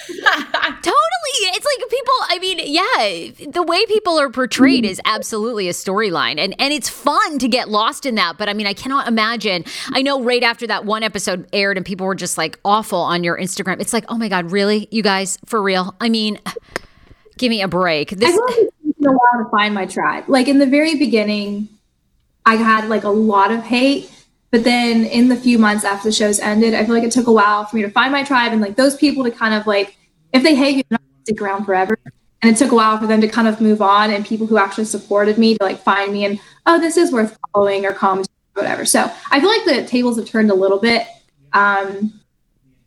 [0.82, 1.15] Totally.
[1.28, 6.38] It's like people, I mean, yeah, the way people are portrayed is absolutely a storyline.
[6.38, 9.64] And and it's fun to get lost in that, but I mean, I cannot imagine.
[9.92, 13.24] I know right after that one episode aired and people were just like awful on
[13.24, 13.80] your Instagram.
[13.80, 14.88] It's like, "Oh my god, really?
[14.90, 16.40] You guys for real?" I mean,
[17.38, 18.10] give me a break.
[18.10, 18.38] This
[19.06, 20.24] a while to find my tribe.
[20.28, 21.68] Like in the very beginning,
[22.44, 24.10] I had like a lot of hate,
[24.50, 27.26] but then in the few months after the shows ended, I feel like it took
[27.26, 29.66] a while for me to find my tribe and like those people to kind of
[29.66, 29.96] like,
[30.32, 31.98] if they hate you, stick around forever.
[32.42, 34.58] And it took a while for them to kind of move on and people who
[34.58, 38.32] actually supported me to like find me and oh, this is worth following or commenting,
[38.54, 38.84] whatever.
[38.84, 41.06] So I feel like the tables have turned a little bit.
[41.52, 42.20] Um,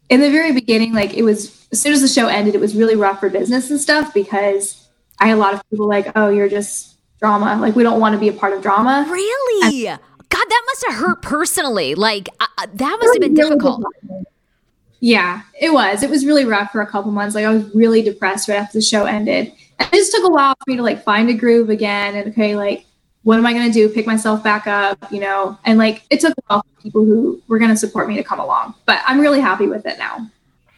[0.09, 2.75] in the very beginning, like it was as soon as the show ended, it was
[2.75, 4.87] really rough for business and stuff because
[5.19, 7.59] I had a lot of people like, "Oh, you're just drama.
[7.61, 9.85] Like we don't want to be a part of drama." really?
[10.29, 11.95] God, that must have hurt personally.
[11.95, 13.83] Like uh, uh, that must have been difficult.
[14.99, 16.03] Yeah, it was.
[16.03, 17.35] It was really rough for a couple months.
[17.35, 20.55] Like I was really depressed right after the show ended, it just took a while
[20.55, 22.85] for me to like find a groove again and okay, like
[23.23, 23.89] what am I gonna do?
[23.89, 25.57] Pick myself back up, you know?
[25.65, 28.39] And like it took a while for people who were gonna support me to come
[28.39, 28.75] along.
[28.85, 30.29] But I'm really happy with it now.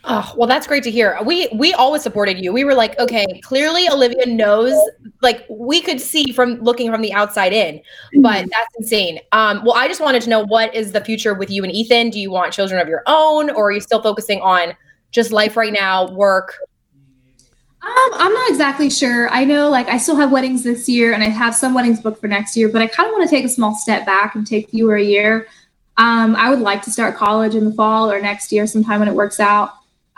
[0.04, 1.18] Oh, well, that's great to hear.
[1.24, 2.52] We we always supported you.
[2.52, 4.74] We were like, okay, clearly Olivia knows.
[5.22, 7.80] Like we could see from looking from the outside in,
[8.22, 8.50] but Mhm.
[8.52, 9.20] that's insane.
[9.32, 12.10] Um, well, I just wanted to know what is the future with you and Ethan?
[12.10, 14.74] Do you want children of your own, or are you still focusing on
[15.12, 16.56] just life right now, work?
[17.84, 19.30] Um, I'm not exactly sure.
[19.30, 22.22] I know like I still have weddings this year and I have some weddings booked
[22.22, 24.46] for next year, but I kind of want to take a small step back and
[24.48, 25.48] take fewer a year.
[25.98, 29.10] Um, I would like to start college in the fall or next year sometime when
[29.10, 29.72] it works out.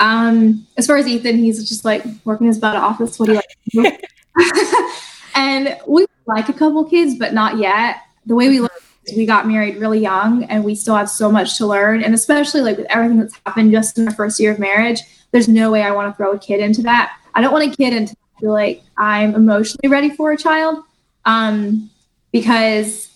[0.03, 2.99] Um, as far as Ethan, he's just like working his butt off.
[2.99, 3.97] That's what he likes
[5.35, 8.01] and we like a couple kids, but not yet.
[8.25, 8.71] The way we look
[9.15, 12.03] we got married really young and we still have so much to learn.
[12.03, 14.99] And especially like with everything that's happened just in our first year of marriage,
[15.31, 17.17] there's no way I want to throw a kid into that.
[17.33, 20.83] I don't want a kid until I feel like I'm emotionally ready for a child.
[21.25, 21.89] Um,
[22.31, 23.09] because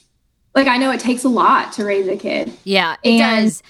[0.55, 2.51] like I know it takes a lot to raise a kid.
[2.63, 3.63] Yeah, it And- does.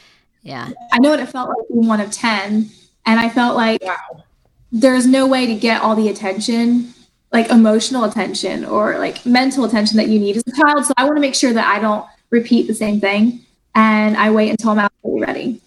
[0.44, 0.70] Yeah.
[0.94, 2.70] I know what it felt like being one of 10.
[3.08, 4.24] And I felt like Wow.
[4.72, 6.94] there's no way to get all the attention,
[7.34, 10.86] like emotional attention or like mental attention that you need as a child.
[10.86, 13.40] So I want to make sure that I don't repeat the same thing.
[13.74, 15.62] And I wait until I'm absolutely ready.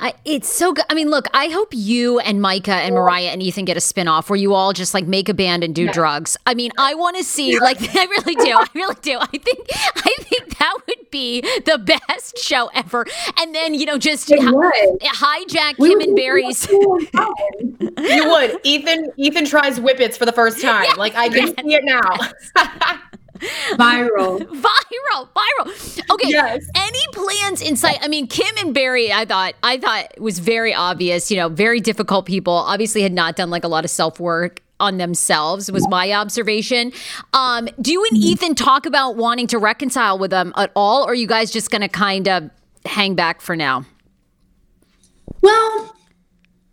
[0.00, 0.84] I, it's so good.
[0.88, 4.30] I mean, look, I hope you and Micah and Moriah and Ethan get a spinoff
[4.30, 6.36] where you all just like make a band and do drugs.
[6.46, 8.52] I mean, I want to see like I really do.
[8.56, 9.18] I really do.
[9.18, 13.06] I think I think that would be the best show ever.
[13.38, 16.68] And then, you know, just It hijack We Kim would and Barry's.
[17.98, 18.60] You would.
[18.62, 20.86] Ethan Ethan tries whippets for the first time.
[20.96, 23.00] like I can see it now.
[23.72, 24.40] Viral.
[24.46, 26.10] viral, viral.
[26.10, 26.28] Okay.
[26.28, 26.66] Yes.
[26.74, 27.98] Any plans in sight?
[28.02, 31.30] I mean, Kim and Barry, I thought, I thought it was very obvious.
[31.30, 32.54] You know, very difficult people.
[32.54, 35.70] Obviously, had not done like a lot of self work on themselves.
[35.70, 36.92] Was my observation.
[37.32, 41.12] Um, do you and Ethan talk about wanting to reconcile with them at all, or
[41.12, 42.50] are you guys just going to kind of
[42.84, 43.84] hang back for now?
[45.40, 45.96] Well,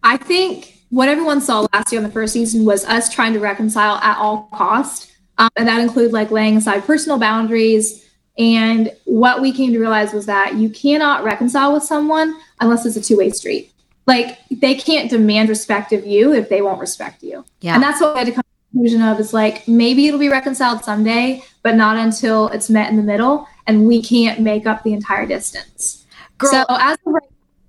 [0.03, 3.39] I think what everyone saw last year on the first season was us trying to
[3.39, 8.05] reconcile at all cost, um, and that include like laying aside personal boundaries.
[8.37, 12.95] And what we came to realize was that you cannot reconcile with someone unless it's
[12.95, 13.71] a two way street.
[14.07, 17.45] Like they can't demand respect of you if they won't respect you.
[17.61, 17.75] Yeah.
[17.75, 20.19] And that's what we had to come to the conclusion of is like maybe it'll
[20.19, 24.67] be reconciled someday, but not until it's met in the middle and we can't make
[24.67, 26.05] up the entire distance.
[26.37, 27.23] Girl, So as of right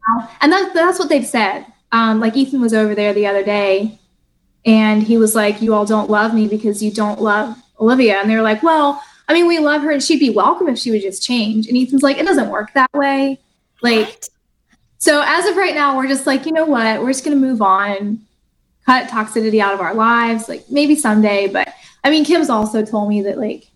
[0.09, 1.67] now, and that's that's what they've said.
[1.93, 3.99] Um, like Ethan was over there the other day,
[4.67, 8.29] and he was like, "You all don't love me because you don't love Olivia," and
[8.29, 10.91] they were like, "Well, I mean, we love her, and she'd be welcome if she
[10.91, 13.39] would just change." And Ethan's like, "It doesn't work that way."
[13.83, 14.25] Like,
[14.99, 17.01] so as of right now, we're just like, you know what?
[17.01, 18.21] We're just gonna move on,
[18.85, 20.49] cut toxicity out of our lives.
[20.49, 21.73] Like maybe someday, but
[22.05, 23.71] I mean, Kim's also told me that like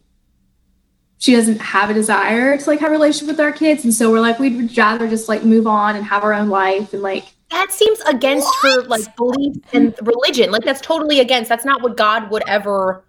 [1.18, 4.10] she doesn't have a desire to like have a relationship with our kids and so
[4.10, 7.26] we're like we'd rather just like move on and have our own life and like
[7.50, 10.50] that seems against her like belief and religion.
[10.50, 11.48] Like that's totally against.
[11.48, 13.04] That's not what God would ever.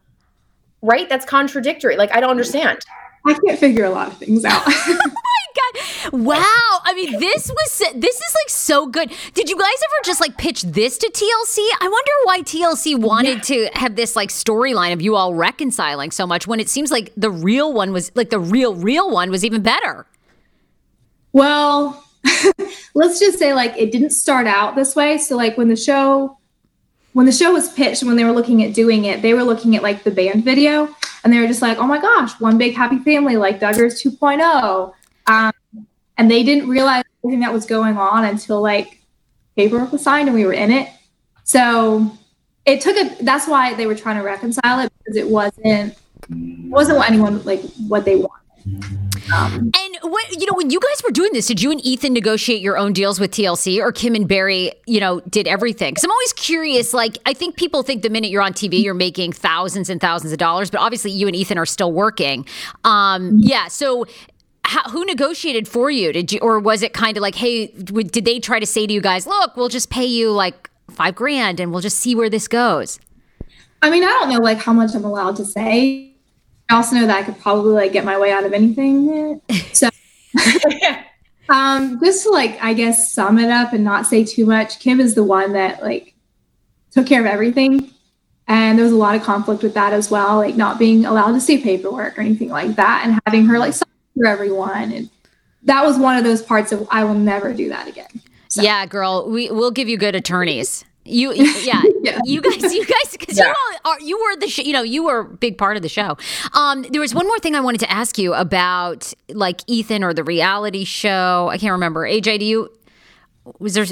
[0.82, 1.08] Right?
[1.08, 1.96] That's contradictory.
[1.96, 2.80] Like I don't understand.
[3.26, 5.12] i can't figure a lot of things out Oh my
[5.56, 6.14] God.
[6.14, 6.80] Wow.
[6.84, 9.12] I mean, this was this is like so good.
[9.34, 11.58] Did you guys ever just like pitch this to TLC?
[11.80, 16.26] I wonder why TLC wanted to have this like storyline of you all reconciling so
[16.26, 19.46] much when it seems like the real one was like the real real one was
[19.46, 20.06] even better.
[21.34, 22.04] well
[22.94, 25.18] let's just say like it didn't start out this way.
[25.18, 26.38] So like when the show
[27.14, 29.76] when the show was pitched when they were looking at doing it they were looking
[29.76, 30.88] at like the band video
[31.26, 34.94] and they were just like oh my gosh one big happy family like Duggars 2.0
[35.28, 35.52] um,
[36.18, 39.02] and they didn't realize everything that was going on until like
[39.56, 40.90] paperwork was signed and we were in it.
[41.44, 42.18] So
[42.66, 45.98] it took a that's why they were trying to reconcile it because it wasn't
[46.30, 49.01] it wasn't what anyone like what they wanted
[49.32, 52.62] And what you know, when you guys were doing this, did you and Ethan negotiate
[52.62, 55.92] your own deals with TLC, or Kim and Barry, you know, did everything?
[55.92, 56.94] Because I'm always curious.
[56.94, 60.32] Like, I think people think the minute you're on TV, you're making thousands and thousands
[60.32, 62.46] of dollars, but obviously you and Ethan are still working.
[62.84, 63.68] Um, yeah.
[63.68, 64.06] So,
[64.64, 66.14] how, who negotiated for you?
[66.14, 68.86] Did you, or was it kind of like, hey, w- did they try to say
[68.86, 72.16] to you guys, look, we'll just pay you like five grand, and we'll just see
[72.16, 73.00] where this goes?
[73.82, 76.11] I mean, I don't know like how much I'm allowed to say.
[76.72, 79.42] I also know that I could probably like get my way out of anything.
[79.74, 79.90] So
[81.50, 85.00] um just to like I guess sum it up and not say too much, Kim
[85.02, 86.14] is the one that like
[86.92, 87.92] took care of everything.
[88.48, 91.34] And there was a lot of conflict with that as well, like not being allowed
[91.34, 94.92] to see paperwork or anything like that and having her like sign for everyone.
[94.94, 95.10] And
[95.64, 98.08] that was one of those parts of I will never do that again.
[98.50, 100.86] So- Yeah, girl, we we'll give you good attorneys.
[101.04, 102.20] You, yeah, Yeah.
[102.24, 103.46] you guys, you guys, because Yeah.
[103.48, 103.54] you
[103.86, 105.90] all are, you were the, sh- you know, you were a big part of the
[105.90, 106.16] show.
[106.54, 110.14] Um, there was one more thing I wanted to ask you about, like Ethan or
[110.14, 111.50] the reality show.
[111.52, 112.02] I can't remember.
[112.08, 112.70] AJ, do you?
[113.58, 113.86] Was there?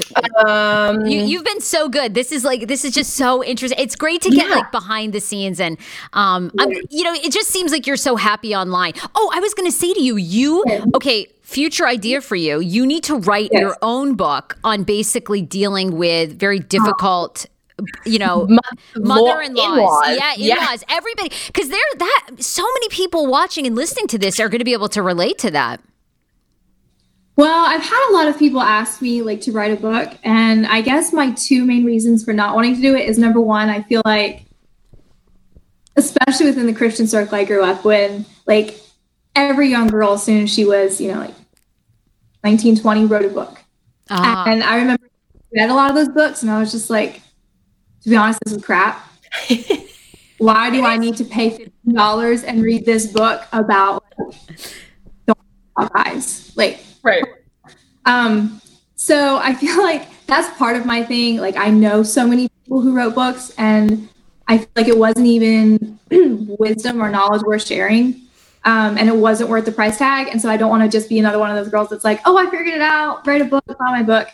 [0.46, 2.14] Um, You, you've been so good.
[2.14, 3.80] This is like this is just so interesting.
[3.82, 4.54] It's great to get Yeah.
[4.54, 5.76] like behind the scenes and
[6.12, 8.92] um, I'm, you know, it just seems like you're so happy online.
[9.16, 11.26] Oh, I was to say to you, you okay?
[11.50, 12.60] Future idea for you.
[12.60, 13.60] You need to write Yes.
[13.60, 17.46] your own book on basically dealing with very uh, difficult.
[18.06, 18.46] You know,
[18.94, 20.02] mother-in-laws, in-laws.
[20.16, 20.54] yeah, Yeah.
[20.60, 22.26] in-laws, everybody, because they're that.
[22.38, 25.38] So many people watching and listening to this are going to be able to relate
[25.38, 25.80] to that.
[27.34, 30.68] Well, I've had a lot of people ask me like to write a book, and
[30.68, 33.68] I guess my two main reasons for not wanting to do it is number one,
[33.70, 34.44] I feel like,
[35.96, 38.78] especially within the Christian circle I grew up with, like
[39.34, 41.34] every young girl, as soon as she was, you know, like
[42.44, 43.58] 19, 20, wrote a book.
[44.08, 44.44] Ah.
[44.46, 47.22] And I remember I read a lot of those books, and I was just like,
[48.02, 49.06] to be honest, this is crap.
[50.38, 54.04] Why do I need to pay fifteen dollars and read this book about
[55.28, 56.52] like, guys?
[56.56, 57.22] Like, right.
[58.06, 58.60] um,
[58.96, 61.36] so I feel like that's part of my thing.
[61.36, 64.08] Like I know so many people who wrote books, and
[64.48, 65.98] I feel like it wasn't even
[66.58, 68.22] wisdom or knowledge worth sharing.
[68.64, 70.28] Um, and it wasn't worth the price tag.
[70.28, 72.20] And so I don't want to just be another one of those girls that's like,
[72.26, 74.28] oh, I figured it out, write a book, buy my book.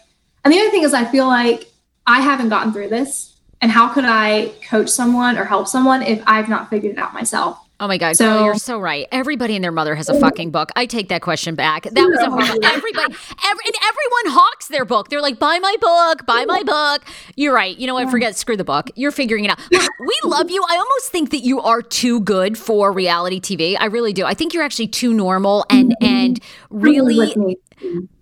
[0.45, 1.71] And the other thing is, I feel like
[2.07, 3.37] I haven't gotten through this.
[3.61, 7.15] And how could I coach someone or help someone if I've not figured it out
[7.15, 7.66] myself?
[7.79, 9.07] Oh my God, So- girl, you're so right.
[9.13, 10.71] Everybody and their mother has a fucking book.
[10.77, 11.83] I take that question back.
[11.85, 12.65] That was a horrible.
[12.65, 13.15] Everybody,
[13.45, 15.11] every, and everyone hawks their book.
[15.11, 17.03] They're like, buy my book, buy my book.
[17.37, 17.77] You're right.
[17.77, 18.11] You know what?
[18.11, 18.91] Forget, screw the book.
[18.95, 19.61] You're figuring it out.
[19.71, 20.65] We love you.
[20.69, 23.77] I almost think that you are too good for reality TV.
[23.79, 24.25] I really do.
[24.25, 27.57] I think you're actually too normal and and really.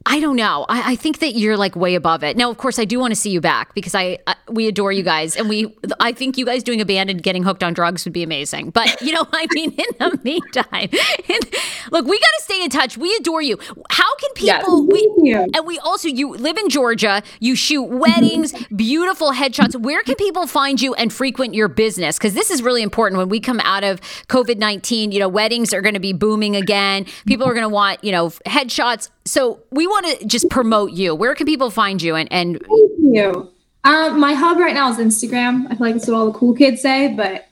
[0.07, 0.66] I don't know.
[0.68, 2.36] I, I think that you're like way above it.
[2.36, 4.92] Now, of course, I do want to see you back because I, I we adore
[4.92, 7.72] you guys, and we I think you guys doing a band and getting hooked on
[7.72, 8.70] drugs would be amazing.
[8.70, 10.90] But you know, I mean, in the meantime,
[11.28, 11.55] and
[11.90, 12.98] look, we got to stay in touch.
[12.98, 13.59] We adore you.
[13.90, 14.62] How can Yes.
[14.64, 14.86] people?
[14.86, 15.11] We
[15.55, 17.22] and we also you live in Georgia.
[17.40, 19.74] You shoot weddings, beautiful headshots.
[19.80, 22.18] Where can people find you and frequent your business?
[22.18, 25.12] Because this is really important when we come out of COVID nineteen.
[25.12, 27.07] You know, weddings are going to be booming again.
[27.26, 29.09] People are going to want you know headshots.
[29.26, 31.14] So we want to just promote you.
[31.14, 32.14] Where can people find you?
[32.14, 33.50] And and Thank you.
[33.84, 35.66] Um, my hub right now is Instagram.
[35.66, 37.46] I feel like that's what all the cool kids say, but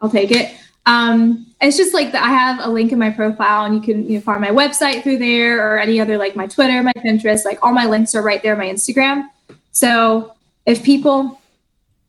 [0.00, 0.54] I'll take it.
[0.86, 2.22] Um, it's just like that.
[2.22, 5.02] I have a link in my profile, and you can you know, find my website
[5.02, 7.44] through there, or any other like my Twitter, my Pinterest.
[7.44, 8.56] Like all my links are right there.
[8.56, 9.28] My Instagram.
[9.72, 10.34] So
[10.66, 11.40] if people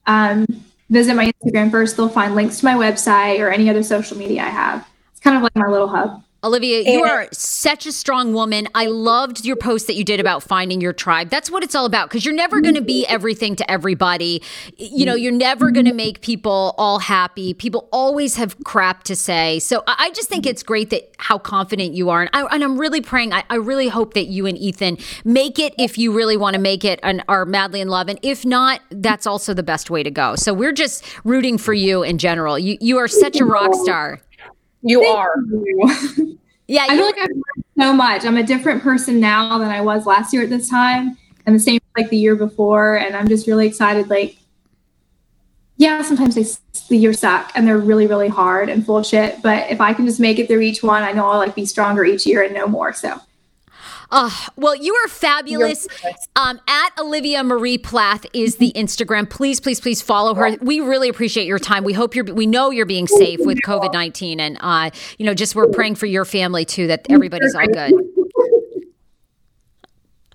[0.08, 0.46] um,
[0.90, 4.44] visit my Instagram first, they'll find links to my website or any other social media
[4.44, 4.88] I have.
[5.12, 6.24] It's kind of like my little hub.
[6.46, 8.68] Olivia, you And- are such a strong woman.
[8.74, 11.30] I loved your post that you did about finding your tribe.
[11.30, 14.42] That's what it's all about because you're never going to be everything to everybody.
[14.78, 17.54] You know, you're never going to make people all happy.
[17.54, 19.60] People always have crap to say.
[19.60, 22.22] So I I just think it's great that how confident you are.
[22.22, 25.58] And, I, and I'm really praying, I, I really hope that you and Ethan make
[25.58, 28.08] it if you really want to make it and are madly in love.
[28.08, 30.36] And if not, that's also the best way to go.
[30.36, 32.60] So we're just rooting for you in general.
[32.60, 34.22] You, you are such a rock star.
[34.86, 35.36] You are.
[36.68, 38.26] Yeah, I feel like I've learned so much.
[38.26, 41.16] I'm a different person now than I was last year at this time,
[41.46, 42.96] and the same like the year before.
[42.96, 44.10] And I'm just really excited.
[44.10, 44.38] Like,
[45.78, 46.46] yeah, sometimes they,
[46.90, 49.44] the years suck and they're really, really hard and full shit.
[49.44, 51.66] But if I can just make it through each one, I know I'll like be
[51.66, 52.94] stronger each year and know more.
[52.94, 53.20] So
[54.12, 55.88] Oh, well, you are fabulous.
[56.36, 59.30] Um, at Olivia Marie Plath is the Instagram.
[59.30, 60.58] Please, please, please follow her.
[60.62, 61.84] We really appreciate your time.
[61.84, 62.26] We hope you're.
[62.26, 65.96] We know you're being safe with COVID nineteen, and uh, you know, just we're praying
[65.96, 67.94] for your family too that everybody's all good.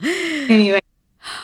[0.51, 0.81] anyway,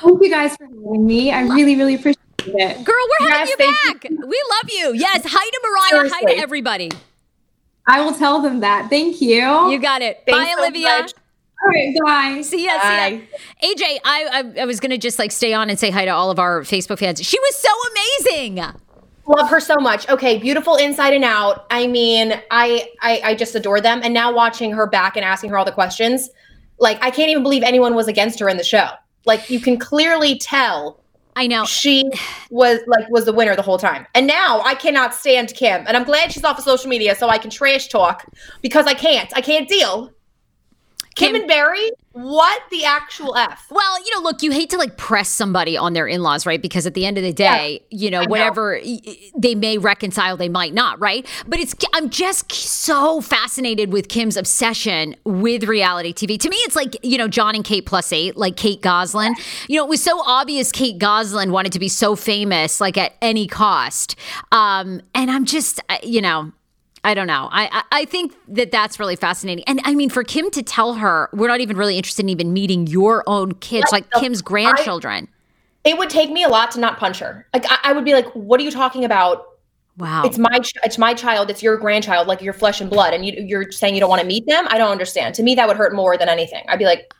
[0.02, 1.30] thank you guys for having me.
[1.30, 2.84] I really, really appreciate it.
[2.84, 4.10] Girl, we're having Yes, you back.
[4.10, 4.94] We love you.
[4.94, 5.60] Yes, hi to
[5.92, 6.10] Moriah.
[6.14, 6.90] Hi to everybody.
[7.86, 8.90] I will tell them that.
[8.90, 9.70] Thank you.
[9.70, 10.22] You got it.
[10.26, 10.88] Thanks Bye, so Olivia.
[10.88, 11.12] much.
[11.62, 12.42] All right, bye.
[12.42, 13.20] See ya, see ya.
[13.62, 16.30] AJ, I, I I was gonna just like stay on and say hi to all
[16.30, 17.20] of our Facebook fans.
[17.26, 18.62] She was so amazing.
[19.28, 20.08] Love her so much.
[20.08, 21.66] Okay, beautiful inside and out.
[21.70, 24.00] I mean, I, I I just adore them.
[24.04, 26.30] And now watching her back and asking her all the questions,
[26.78, 28.88] like I can't even believe anyone was against her in the show.
[29.24, 31.00] Like you can clearly tell
[31.34, 31.64] I know.
[31.64, 32.10] she
[32.50, 34.06] was like was the winner the whole time.
[34.14, 35.84] And now I cannot stand Kim.
[35.86, 38.24] And I'm glad she's off of social media so I can trash talk
[38.62, 39.30] because I can't.
[39.36, 40.12] I can't deal.
[41.16, 43.66] Kim, and Barry, what the actual F?
[43.70, 46.60] Well, you know, look, you hate to like press somebody on their in laws, right?
[46.60, 49.14] Because at the end of the day, yeah, you know, I whatever know.
[49.36, 51.26] they may reconcile, they might not, right?
[51.46, 56.38] But it's, I'm just so fascinated with Kim's obsession with reality TV.
[56.38, 59.34] To me, it's like, you know, John and Kate plus eight, like Kate Gosselin.
[59.68, 63.14] You know, it was so obvious Kate Gosselin wanted to be so famous, like at
[63.20, 64.16] any cost.
[64.52, 66.52] Um, and I'm just, you know,
[67.06, 67.48] I don't know.
[67.52, 69.62] I, I think that that's really fascinating.
[69.68, 72.52] And I mean, for Kim to tell her, we're not even really interested in even
[72.52, 75.28] meeting your own kids, like Kim's grandchildren.
[75.84, 77.46] I, it would take me a lot to not punch her.
[77.54, 79.46] Like I, I would be like, "What are you talking about?
[79.98, 81.48] Wow, it's my it's my child.
[81.48, 82.26] It's your grandchild.
[82.26, 84.66] Like your flesh and blood, and you, you're saying you don't want to meet them.
[84.68, 85.36] I don't understand.
[85.36, 86.64] To me, that would hurt more than anything.
[86.68, 87.14] I'd be like,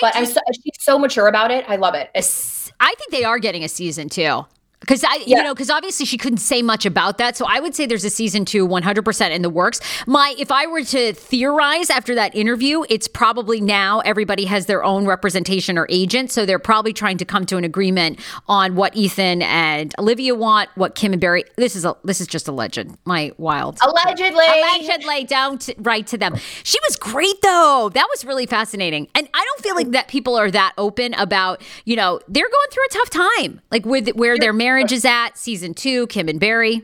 [0.00, 1.64] but I'm so, she's so mature about it.
[1.68, 2.10] I love it.
[2.16, 4.44] It's, I think they are getting a season two.
[4.80, 5.38] Because I, yeah.
[5.38, 7.36] you know, because obviously she couldn't say much about that.
[7.36, 9.80] So I would say there's a season two 100% in the works.
[10.06, 14.82] My, if I were to theorize after that interview, it's probably now everybody has their
[14.82, 16.32] own representation or agent.
[16.32, 20.70] So they're probably trying to come to an agreement on what Ethan and Olivia want,
[20.76, 21.44] what Kim and Barry.
[21.56, 22.96] This is a, this is just a legend.
[23.04, 23.78] My wild.
[23.82, 24.46] Allegedly.
[24.46, 26.36] Allegedly down to, right to them.
[26.62, 27.90] She was great though.
[27.92, 29.08] That was really fascinating.
[29.14, 32.70] And I don't feel like that people are that open about, you know, they're going
[32.70, 36.28] through a tough time, like with where they're married marriage is at, season two, Kim
[36.28, 36.80] and Barry.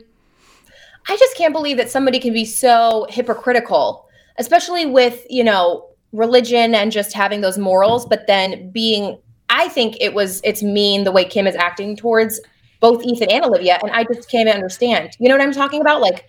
[1.07, 6.75] I just can't believe that somebody can be so hypocritical, especially with, you know, religion
[6.75, 9.17] and just having those morals, but then being
[9.49, 12.41] I think it was it's mean the way Kim is acting towards
[12.81, 15.15] both Ethan and Olivia, and I just can't understand.
[15.17, 16.01] You know what I'm talking about?
[16.01, 16.25] Like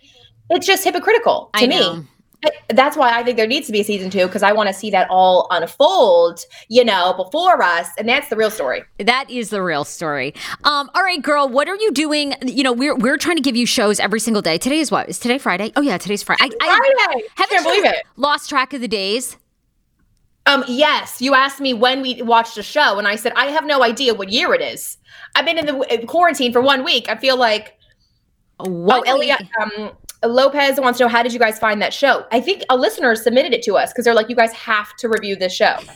[0.51, 2.07] it's just hypocritical to me
[2.69, 4.75] that's why I think there needs to be a season two because I want to
[4.75, 8.85] see that all unfold, you know, before us, and that's the real story.
[8.99, 10.35] That is the real story.
[10.65, 12.35] Um, all right, girl, what are you doing?
[12.43, 14.59] You know, we're we're trying to give you shows every single day.
[14.59, 15.09] Today is what?
[15.09, 15.73] Is today Friday?
[15.77, 16.45] Oh yeah, today's Friday.
[16.45, 17.25] I, Friday.
[17.37, 18.05] I haven't believe it.
[18.17, 19.37] Lost track of the days.
[20.47, 23.67] Um, yes, you asked me when we watched a show, and I said I have
[23.67, 24.97] no idea what year it is.
[25.35, 27.09] I've been in the quarantine for one week.
[27.09, 27.75] I feel like.
[28.61, 29.93] What oh, Elliot, um,
[30.25, 32.27] Lopez wants to know how did you guys find that show?
[32.33, 35.09] I think a listener submitted it to us because they're like, you guys have to
[35.09, 35.77] review this show.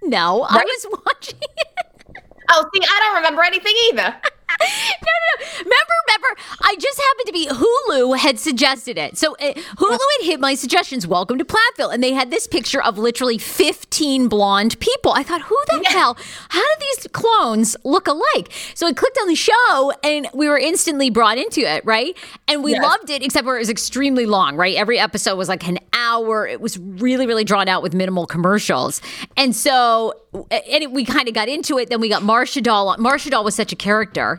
[0.00, 0.52] No, right?
[0.52, 1.76] I was watching it.
[2.50, 4.14] Oh, see, I don't remember anything either.
[4.60, 5.46] no, no, no.
[5.58, 9.18] Remember, remember, I just happened to be Hulu had suggested it.
[9.18, 11.06] So uh, Hulu had hit my suggestions.
[11.06, 15.12] Welcome to Plathville, and they had this picture of literally fifteen blonde people.
[15.12, 15.90] I thought, who the yeah.
[15.90, 16.16] hell?
[16.48, 18.50] How do these clones look alike?
[18.74, 22.16] So I clicked on the show, and we were instantly brought into it, right?
[22.46, 22.82] And we yes.
[22.82, 24.76] loved it, except where it was extremely long, right?
[24.76, 26.46] Every episode was like an hour.
[26.46, 29.00] It was really, really drawn out with minimal commercials,
[29.36, 31.90] and so and it, we kind of got into it.
[31.90, 32.96] Then we got Marcia Dahl.
[32.98, 34.37] Marcia Dahl was such a character.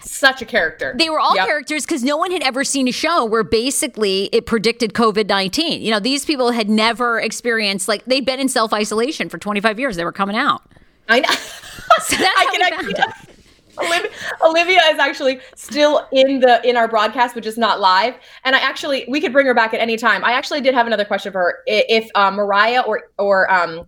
[0.00, 0.94] Such a character.
[0.96, 1.46] They were all yep.
[1.46, 5.82] characters because no one had ever seen a show where basically it predicted COVID 19.
[5.82, 9.78] You know, these people had never experienced, like, they'd been in self isolation for 25
[9.78, 9.96] years.
[9.96, 10.62] They were coming out.
[11.08, 11.28] I know.
[11.30, 12.94] so that's I can actually.
[13.78, 14.10] Olivia,
[14.42, 18.14] Olivia, is actually still in the in our broadcast, which is not live.
[18.44, 20.24] And I actually we could bring her back at any time.
[20.24, 21.58] I actually did have another question for her.
[21.66, 23.86] If um, Moriah or or um,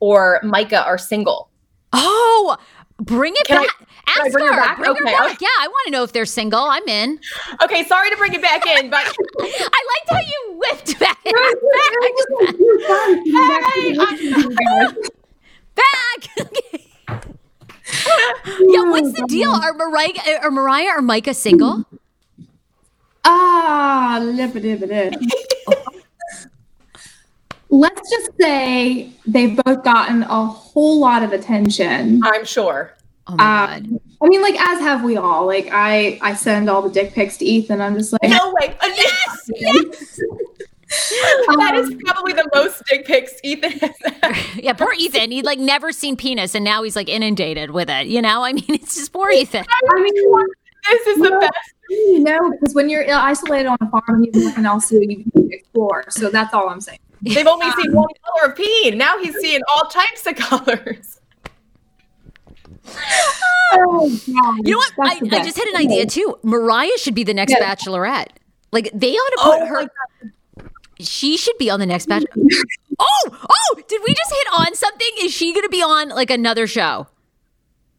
[0.00, 1.48] or Micah are single.
[1.92, 2.56] Oh,
[2.98, 3.76] bring it Can back.
[3.80, 4.52] I, Ask bring her.
[4.52, 4.78] her back?
[4.78, 4.98] Bring okay.
[5.00, 5.40] her back.
[5.40, 6.60] Yeah, I want to know if they're single.
[6.60, 7.18] I'm in.
[7.62, 9.00] Okay, sorry to bring it back in, but
[9.40, 11.22] I liked how you whipped back.
[11.24, 11.34] back.
[15.74, 16.22] back.
[18.60, 19.50] yeah, what's the deal?
[19.50, 21.84] Are Moriah, are Moriah or Micah single?
[23.24, 24.18] Ah,
[27.70, 32.20] let's just say they've both gotten a whole lot of attention.
[32.24, 32.96] I'm sure.
[33.30, 34.00] Oh my um, god.
[34.22, 35.46] I mean, like as have we all.
[35.46, 37.80] Like I, I send all the dick pics to Ethan.
[37.80, 38.76] I'm just like, no way.
[38.96, 40.20] Yes, yes.
[41.46, 43.94] that is probably the most dick pics Ethan has.
[44.22, 44.38] Ever.
[44.60, 45.30] yeah, poor Ethan.
[45.30, 48.08] He'd like never seen penis, and now he's like inundated with it.
[48.08, 49.64] You know, I mean, it's just poor Ethan.
[49.68, 50.46] I mean,
[50.90, 51.74] this is the best.
[52.22, 55.06] No, because when you're isolated on a farm and you have nothing else to do,
[55.08, 56.04] you can explore.
[56.08, 56.98] So that's all I'm saying.
[57.22, 58.98] They've only seen one color of peen.
[58.98, 61.19] Now he's seeing all types of colors.
[63.72, 64.92] Oh, you know what?
[65.00, 66.38] I, I, just had an idea too.
[66.42, 67.60] Moriah should be the next yeah.
[67.74, 68.28] bachelorette.
[68.72, 70.70] Like they ought to put oh, her.
[70.98, 72.24] She should be on the next batch.
[72.98, 73.80] oh, oh!
[73.88, 75.08] Did we just hit on something?
[75.20, 77.06] Is she going to be on like another show?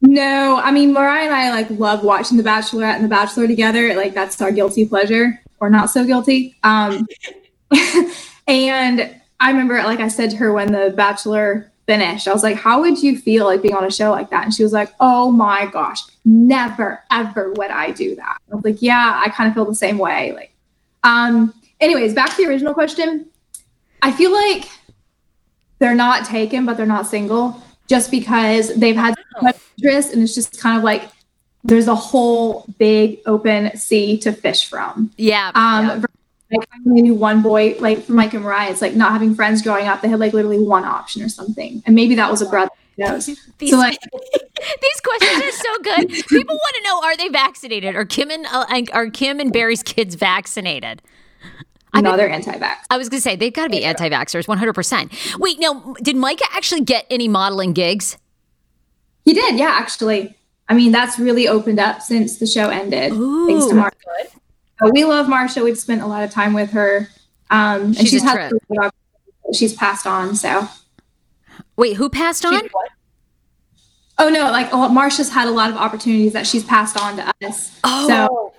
[0.02, 3.94] No, I mean Moriah and I like love watching The Bachelorette and The Bachelor together.
[3.94, 6.56] Like that's our guilty pleasure, or not so guilty.
[6.64, 7.06] Um,
[8.46, 12.56] And I remember, like I said to her when The Bachelor finished, I was like,
[12.56, 14.44] How would you feel like being on a show like that?
[14.44, 18.38] And she was like, Oh my gosh, never, ever would I do that.
[18.50, 20.32] I was like, Yeah, I kind of feel the same way.
[20.32, 20.52] Like,
[21.04, 23.26] um, anyways, back to the original question.
[24.02, 24.68] I feel like
[25.78, 30.22] they're not taken, but they're not single, just because they've had so much interest, and
[30.22, 31.08] it's just kind of like
[31.64, 35.10] there's a whole big open sea to fish from.
[35.16, 35.50] Yeah.
[35.54, 36.02] Um, yeah.
[36.52, 39.62] Like I only knew one boy, like Mike and Moriah, it's like not having friends
[39.62, 40.02] growing up.
[40.02, 42.70] They had like literally one option or something, and maybe that was a brother.
[42.98, 43.24] Knows?
[43.58, 46.08] These, So like, these questions are so good.
[46.28, 47.96] People want to know: Are they vaccinated?
[47.96, 51.00] Are Kim and uh, are Kim and Barry's kids vaccinated?
[51.94, 52.76] I no, they're anti-vax.
[52.90, 55.12] I was gonna say they've got to be anti-vaxxers, one hundred percent.
[55.38, 58.18] Wait, now did Micah actually get any modeling gigs?
[59.24, 60.36] He did, yeah, actually.
[60.68, 63.12] I mean, that's really opened up since the show ended.
[63.12, 63.82] thanks to Ooh.
[63.82, 64.40] Marsha.
[64.90, 65.62] We love Marsha.
[65.62, 67.08] We've spent a lot of time with her.
[67.50, 68.50] Um, and She's had
[69.54, 70.34] she's passed on.
[70.34, 70.68] So,
[71.76, 72.68] Wait, who passed on?
[74.18, 77.34] oh no, like oh, Marsha's had a lot of opportunities that she's passed on to
[77.46, 77.78] us.
[77.84, 78.08] Oh.
[78.08, 78.54] So,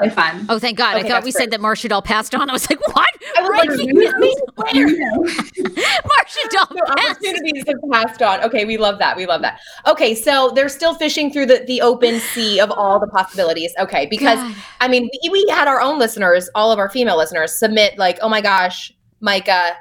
[0.00, 0.46] really fun.
[0.48, 0.96] Oh, thank God!
[0.96, 1.34] I thought we great.
[1.34, 2.48] said that Marcia Dahl passed on.
[2.50, 3.08] I was like, what?
[3.36, 4.34] I was like, Breaking excuse me?
[4.72, 5.50] news.
[5.58, 7.10] Marcia Dahl So passed.
[7.18, 8.42] opportunities have passed on.
[8.44, 9.16] Okay, we love that.
[9.16, 9.60] We love that.
[9.86, 13.72] Okay, so they're still fishing through the, the open sea of all the possibilities.
[13.78, 14.54] Okay, because God.
[14.80, 18.18] I mean, we, we had our own listeners, all of our female listeners, submit like,
[18.22, 19.76] oh my gosh, Micah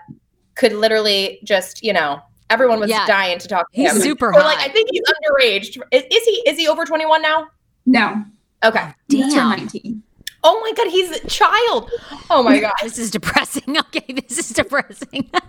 [0.56, 3.06] could literally just, you know, everyone was Yeah.
[3.06, 4.02] dying to talk to He's him.
[4.02, 4.58] super Or, like.
[4.60, 5.78] I think he's underage.
[5.92, 6.44] Is, is he?
[6.50, 7.48] Is he over twenty one now?
[7.86, 8.24] No,
[8.64, 8.88] Okay.
[9.08, 9.50] he Damn.
[9.52, 10.04] 19.
[10.44, 11.92] Oh my god, he's a child.
[12.30, 12.72] Oh my god.
[12.82, 13.78] This is depressing.
[13.78, 15.30] Okay, this is depressing.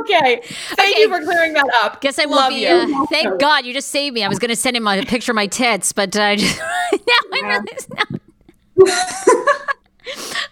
[0.00, 0.40] Okay.
[0.76, 1.00] Thank Okay.
[1.02, 2.00] you for clearing that up.
[2.00, 2.62] Guess I won't Love be.
[2.62, 2.68] you.
[2.68, 4.24] Uh, thank God you just saved me.
[4.24, 6.58] I was going to send him a picture of my tits, but uh, just,
[6.92, 6.96] now
[7.34, 8.18] I realize now.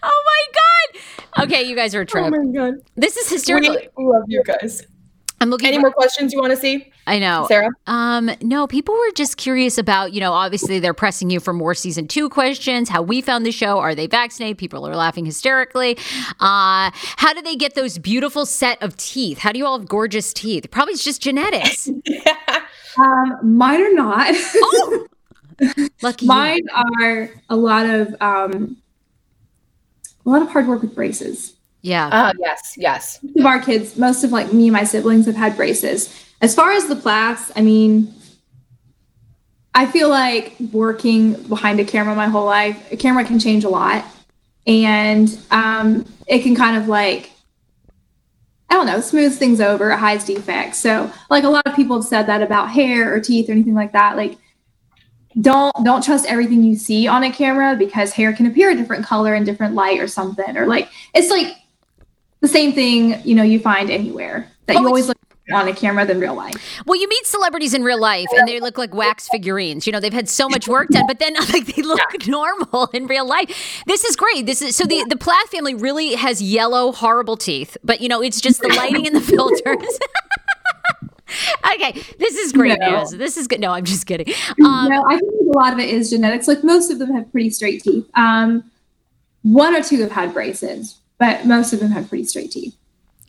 [0.02, 1.44] oh my God.
[1.44, 2.24] Okay, you guys are a trip.
[2.26, 2.74] Oh my god.
[2.94, 3.74] this is hysterical.
[3.96, 4.86] We love you guys.
[5.44, 5.68] I'm looking.
[5.68, 7.44] Any for- more questions you want to see, I know.
[7.48, 7.68] Sarah?
[7.86, 11.74] Um, no, people were just curious about, you know, obviously they're pressing you for more
[11.74, 13.78] season two questions, how we found the show.
[13.78, 14.56] Are they vaccinated?
[14.56, 15.98] People are laughing hysterically.
[16.40, 19.36] Uh, how do they get those beautiful set of teeth?
[19.36, 20.70] How do you all have gorgeous teeth?
[20.70, 21.90] Probably it's just genetics.
[22.96, 24.28] Um, mine are not.
[24.32, 25.06] oh,
[26.02, 26.28] lucky you.
[26.28, 28.76] mine are a lot of um,
[30.24, 31.54] a lot of hard work with braces.
[31.84, 32.06] Yeah.
[32.06, 33.22] Uh, yes, yes.
[33.36, 36.08] of our kids, most of like me and my siblings have had braces.
[36.40, 38.10] As far as the plaques, I mean,
[39.74, 43.68] I feel like working behind a camera my whole life, a camera can change a
[43.68, 44.02] lot.
[44.66, 47.30] And um, it can kind of like,
[48.70, 50.78] I don't know, smooth things over, it hides defects.
[50.78, 53.74] So, like a lot of people have said that about hair or teeth or anything
[53.74, 54.16] like that.
[54.16, 54.38] Like,
[55.38, 59.04] don't don't trust everything you see on a camera because hair can appear a different
[59.04, 60.56] color in different light or something.
[60.56, 61.58] Or like, it's like
[62.44, 65.16] the same thing you know you find anywhere that Oh, you always look
[65.52, 66.54] on a camera than real life.
[66.86, 69.86] Well, you meet celebrities in real life and they look like wax figurines.
[69.86, 73.06] You know, they've had so much work done, but then like they look normal in
[73.06, 73.82] real life.
[73.86, 74.46] This is great.
[74.46, 78.22] This is so the the Plath family really has yellow horrible teeth, but you know,
[78.22, 79.98] it's just the lighting and the filters.
[81.74, 83.00] okay, this is great No.
[83.00, 83.10] news.
[83.10, 83.60] This is good.
[83.60, 84.32] No, I'm just kidding.
[84.64, 86.48] Um, no, I think a lot of it is genetics.
[86.48, 88.08] Like most of them have pretty straight teeth.
[88.14, 88.64] Um,
[89.42, 92.74] one or two have had braces, but most of them have pretty straight teeth.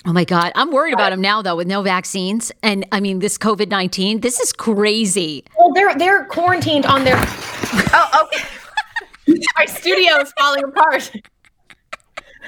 [0.08, 0.52] Oh my God.
[0.56, 2.52] I'm worried about him now, though, with no vaccines.
[2.62, 5.44] And I mean, this COVID 19, this is crazy.
[5.58, 7.16] Well, they're they're quarantined on their.
[7.98, 8.28] Oh,
[9.28, 9.38] okay.
[9.58, 11.12] My studio is falling apart.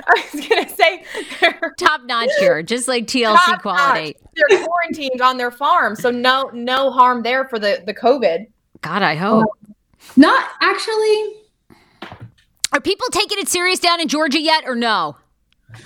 [0.08, 1.04] I was gonna say
[1.42, 4.16] they're Top notch here, just like TLC top quality.
[4.36, 4.48] notch.
[4.50, 8.46] They're quarantined on their farm, so no no harm there for the the COVID.
[8.82, 9.46] God, I hope.
[10.16, 11.34] Not actually.
[12.72, 15.16] Are people taking it serious down in Georgia yet or no?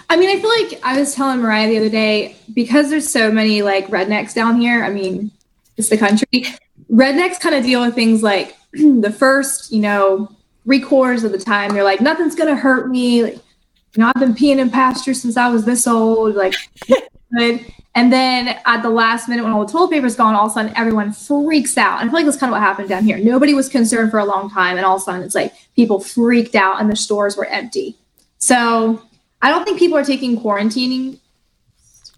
[0.10, 3.32] I mean, I feel like I was telling Moriah the other day because there's so
[3.32, 4.84] many like rednecks down here.
[4.84, 5.32] I mean,
[5.78, 6.46] it's the country.
[6.92, 10.30] Rednecks kind of deal with things like the first, you know,
[10.66, 11.74] three of the time.
[11.74, 13.24] They're like, nothing's gonna hurt me.
[13.24, 16.36] Like, you know, I've been peeing in pasture since I was this old.
[16.36, 16.54] Like,
[17.38, 17.66] good.
[17.94, 20.54] And then at the last minute, when all the toilet paper's gone, all of a
[20.54, 22.00] sudden everyone freaks out.
[22.00, 23.18] And I feel like that's kind of what happened down here.
[23.18, 26.00] Nobody was concerned for a long time, and all of a sudden it's like people
[26.00, 27.98] freaked out, and the stores were empty.
[28.38, 29.02] So
[29.42, 31.20] I don't think people are taking quarantining.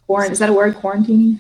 [0.07, 0.76] Quarant is that a word?
[0.76, 1.39] Quarantining?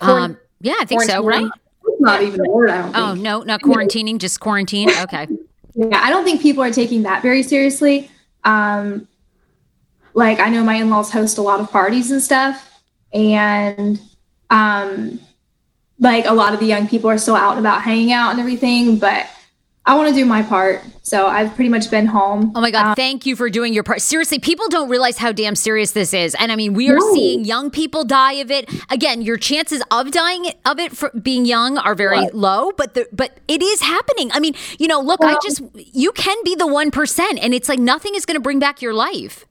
[0.00, 1.44] Quarant- Um, yeah, I think so, right?
[1.88, 2.70] It's not even a word.
[2.70, 2.96] I don't think.
[2.96, 4.90] Oh, no, not quarantining, just quarantine.
[5.02, 5.26] Okay.
[5.74, 8.10] Yeah, I don't think people are taking that very seriously.
[8.44, 9.06] Um,
[10.14, 12.80] like I know my in-laws host a lot of parties and stuff,
[13.12, 14.00] and
[14.48, 15.20] um,
[15.98, 18.40] like a lot of the young people are still out and about hanging out and
[18.40, 18.98] everything.
[18.98, 19.26] But
[19.88, 22.50] I want to do my part, so I've pretty much been home.
[22.56, 24.02] Oh my God, uh, thank you for doing your part.
[24.02, 26.34] Seriously, people don't realize how damn serious this is.
[26.40, 27.14] And I mean, we are No.
[27.14, 28.68] seeing young people die of it.
[28.90, 33.06] Again, your chances of dying of it for being young are very low, but the,
[33.12, 34.32] but it is happening.
[34.32, 37.78] I mean, you know, look, I just you can be the 1% and it's like
[37.78, 39.44] nothing is going to bring back your life.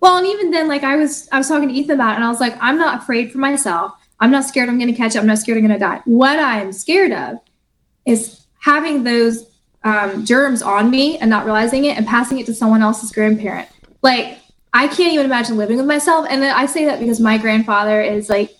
[0.00, 2.24] Well, and even then, like I was, I was talking to Ethan about it, and
[2.24, 3.92] I was like, I'm not afraid for myself.
[4.18, 5.18] I'm not scared I'm going to catch it.
[5.18, 6.00] I'm not scared I'm going to die.
[6.06, 7.36] What I'm scared of
[8.04, 9.46] is having those
[9.82, 13.68] um, germs on me and not realizing it and passing it to someone else's grandparent.
[14.02, 14.38] Like
[14.72, 16.26] I can't even imagine living with myself.
[16.28, 18.54] And I say that because my grandfather is like,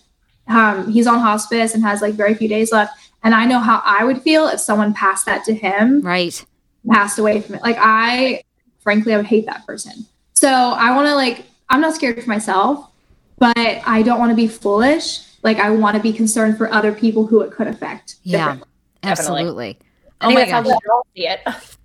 [0.47, 2.97] um, he's on hospice and has like very few days left.
[3.23, 6.01] And I know how I would feel if someone passed that to him.
[6.01, 6.43] Right.
[6.89, 7.61] Passed away from it.
[7.61, 8.43] Like I,
[8.79, 10.05] frankly, I would hate that person.
[10.33, 12.89] So I want to like, I'm not scared for myself,
[13.37, 15.19] but I don't want to be foolish.
[15.43, 18.15] Like I want to be concerned for other people who it could affect.
[18.23, 18.57] Yeah,
[19.03, 19.77] absolutely.
[20.21, 20.65] I oh that's gosh.
[20.65, 21.41] we all see it.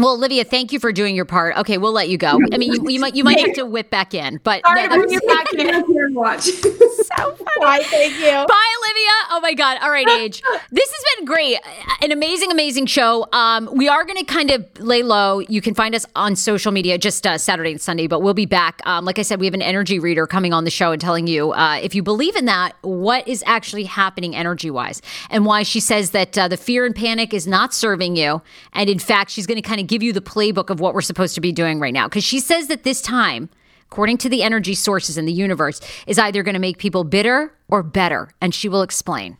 [0.00, 1.58] Well, Olivia, thank you for doing your part.
[1.58, 2.40] Okay, we'll let you go.
[2.52, 4.88] I mean, you, you might you might have to whip back in, but Sorry to
[4.88, 6.48] bring you back in watch.
[7.16, 7.46] so funny.
[7.60, 8.30] Bye, thank you.
[8.30, 9.10] Bye, Olivia.
[9.30, 9.78] Oh my God.
[9.82, 10.42] All right, Age.
[10.72, 11.58] This has been great.
[12.00, 13.26] An amazing, amazing show.
[13.32, 15.40] Um, we are going to kind of lay low.
[15.40, 18.46] You can find us on social media just uh, Saturday and Sunday, but we'll be
[18.46, 18.80] back.
[18.86, 21.26] Um, like I said, we have an energy reader coming on the show and telling
[21.26, 25.62] you uh, if you believe in that, what is actually happening energy wise, and why
[25.64, 28.40] she says that uh, the fear and panic is not serving you,
[28.72, 31.00] and in fact, she's going to kind of give you the playbook of what we're
[31.00, 32.06] supposed to be doing right now.
[32.06, 33.48] Because she says that this time,
[33.90, 37.52] according to the energy sources in the universe, is either going to make people bitter
[37.68, 38.30] or better.
[38.40, 39.36] And she will explain.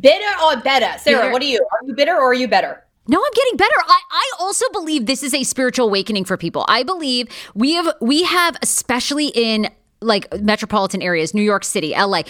[0.00, 0.96] Bitter or better?
[0.98, 1.32] Sarah, bitter.
[1.32, 1.58] what are you?
[1.58, 2.84] Are you bitter or are you better?
[3.08, 3.74] No, I'm getting better.
[3.86, 6.64] I, I also believe this is a spiritual awakening for people.
[6.68, 9.68] I believe we have we have especially in
[10.00, 12.22] like metropolitan areas, New York City, LA,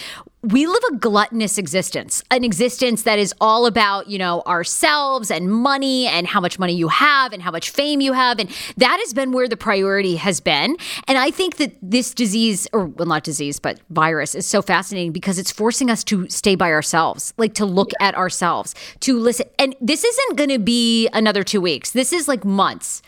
[0.51, 5.51] we live a gluttonous existence, an existence that is all about, you know, ourselves and
[5.51, 8.39] money and how much money you have and how much fame you have.
[8.39, 10.77] And that has been where the priority has been.
[11.07, 15.11] And I think that this disease, or well, not disease, but virus is so fascinating
[15.11, 19.47] because it's forcing us to stay by ourselves, like to look at ourselves, to listen.
[19.57, 21.91] And this isn't going to be another two weeks.
[21.91, 23.01] This is like months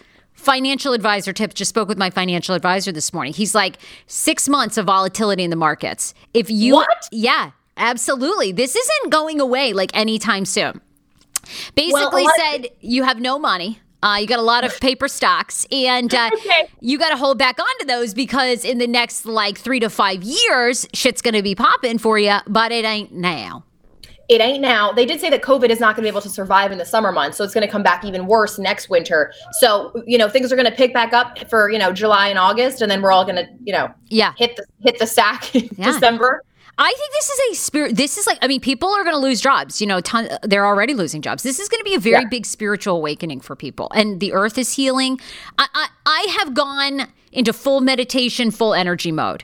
[0.48, 3.34] financial advisor tips just spoke with my financial advisor this morning.
[3.34, 6.14] He's like six months of volatility in the markets.
[6.34, 7.10] If you what?
[7.12, 8.54] yeah absolutely.
[8.54, 10.80] This isn't going away like anytime soon.
[11.76, 13.80] Basically well, said you have no money.
[14.02, 16.70] Uh, you got a lot of paper stocks, and uh, okay.
[16.80, 20.24] you got to hold back onto those because in the next like three to five
[20.24, 23.66] years, shit's going to be popping for you, but it ain't now
[24.30, 24.92] it ain't now.
[24.92, 26.86] They did say that COVID is not going to be able to survive in the
[26.86, 29.32] summer months, so it's going to come back even worse next winter.
[29.60, 32.38] So you know things are going to pick back up for you know July and
[32.38, 35.56] August, and then we're all going to you know yeah hit the hit the sack
[35.56, 35.92] in yeah.
[35.92, 36.44] December.
[36.80, 37.96] I think this is a spirit.
[37.96, 39.82] This is like, I mean, people are going to lose jobs.
[39.82, 41.42] You know, ton, they're already losing jobs.
[41.42, 42.30] This is going to be a very yeah.
[42.30, 45.20] big spiritual awakening for people, and the earth is healing.
[45.58, 49.44] I, I, I have gone into full meditation, full energy mode.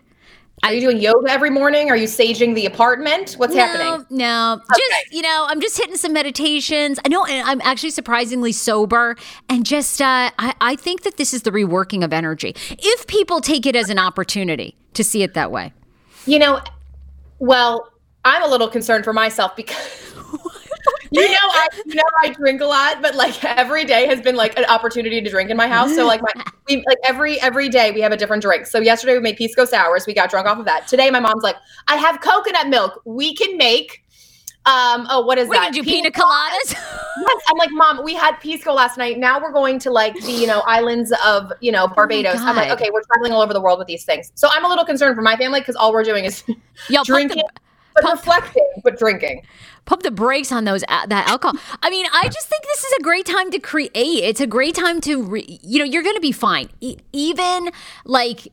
[0.63, 1.89] Are you doing yoga every morning?
[1.89, 3.33] Are you saging the apartment?
[3.33, 4.05] What's no, happening?
[4.09, 4.65] No, okay.
[4.77, 6.99] just you know, I'm just hitting some meditations.
[7.03, 9.17] I know, and I'm actually surprisingly sober,
[9.49, 12.55] and just uh, I, I think that this is the reworking of energy.
[12.69, 15.73] If people take it as an opportunity to see it that way,
[16.25, 16.61] you know,
[17.39, 17.91] well,
[18.23, 20.12] I'm a little concerned for myself because
[21.21, 24.35] you know, I you know I drink a lot, but like every day has been
[24.35, 25.93] like an opportunity to drink in my house.
[25.95, 26.31] So like my
[26.67, 28.65] we like every every day we have a different drink.
[28.65, 30.05] So yesterday we made pisco sours.
[30.07, 30.87] We got drunk off of that.
[30.87, 31.55] Today my mom's like,
[31.87, 33.01] I have coconut milk.
[33.05, 34.03] We can make
[34.65, 35.73] um oh what is that?
[35.73, 36.71] Did you pina, pina coladas?
[36.71, 37.41] yes.
[37.47, 39.19] I'm like, Mom, we had pisco last night.
[39.19, 42.39] Now we're going to like the, you know, islands of, you know, oh Barbados.
[42.39, 44.31] Oh I'm like, okay, we're traveling all over the world with these things.
[44.35, 46.43] So I'm a little concerned for my family because all we're doing is
[46.89, 47.43] Yo, drinking.
[47.53, 47.61] The-
[47.95, 49.45] but pump, reflecting, but drinking.
[49.85, 51.59] Pump the brakes on those uh, that alcohol.
[51.81, 53.91] I mean, I just think this is a great time to create.
[53.93, 56.69] It's a great time to, re, you know, you're going to be fine.
[56.81, 57.69] E- even
[58.05, 58.47] like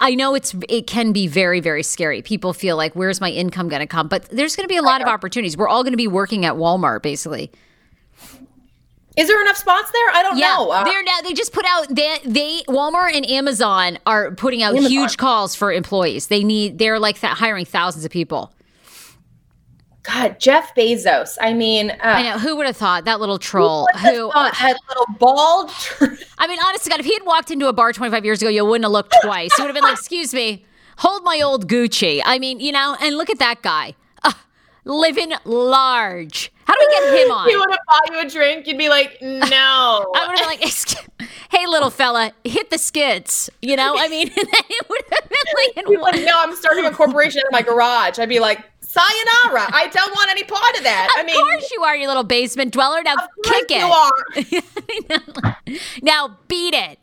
[0.00, 2.22] I know it's it can be very very scary.
[2.22, 4.08] People feel like where's my income going to come?
[4.08, 5.56] But there's going to be a lot of opportunities.
[5.56, 7.52] We're all going to be working at Walmart basically.
[9.16, 10.10] Is there enough spots there?
[10.14, 10.70] I don't yeah, know.
[10.70, 14.70] Uh, they're now they just put out they they Walmart and Amazon are putting out
[14.70, 14.90] Amazon.
[14.90, 16.28] huge calls for employees.
[16.28, 18.54] They need they're like th- hiring thousands of people.
[20.02, 21.36] God, Jeff Bezos.
[21.40, 24.76] I mean, uh, I know who would have thought that little troll who, who that
[24.88, 25.70] little bald.
[26.38, 28.64] I mean, honestly, God, if he had walked into a bar 25 years ago, you
[28.64, 29.50] wouldn't have looked twice.
[29.58, 30.64] You would have been like, "Excuse me,
[30.98, 34.32] hold my old Gucci." I mean, you know, and look at that guy, uh,
[34.84, 36.50] living large.
[36.64, 37.48] How do we get him on?
[37.48, 38.66] He would have bought you a drink.
[38.68, 40.12] You'd be like, no.
[40.14, 43.50] I would have been like, hey, little fella, hit the skids.
[43.60, 47.48] You know, I mean, it would have been like, no, I'm starting a corporation in
[47.50, 48.20] my garage.
[48.20, 49.68] I'd be like, sayonara.
[49.72, 51.08] I don't want any part of that.
[51.14, 53.02] Of I mean, of course you are, you little basement dweller.
[53.02, 53.78] Now kick it.
[53.78, 55.56] You are.
[56.02, 56.98] now beat it.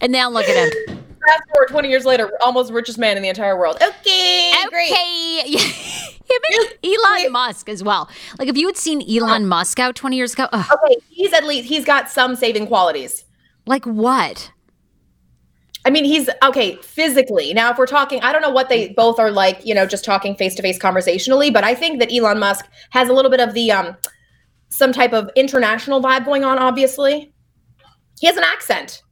[0.00, 0.98] And now look at him.
[1.26, 3.76] Fast forward 20 years later, almost richest man in the entire world.
[3.76, 4.68] Okay, okay.
[4.68, 5.60] great.
[6.28, 8.08] Him and Elon Musk as well.
[8.38, 10.46] Like if you had seen Elon Musk out 20 years ago.
[10.52, 10.66] Ugh.
[10.84, 13.24] Okay, he's at least he's got some saving qualities.
[13.66, 14.52] Like what?
[15.84, 17.54] I mean, he's okay physically.
[17.54, 20.04] Now, if we're talking, I don't know what they both are like, you know, just
[20.04, 23.40] talking face to face conversationally, but I think that Elon Musk has a little bit
[23.40, 23.96] of the um
[24.70, 27.32] some type of international vibe going on, obviously.
[28.20, 29.02] He has an accent.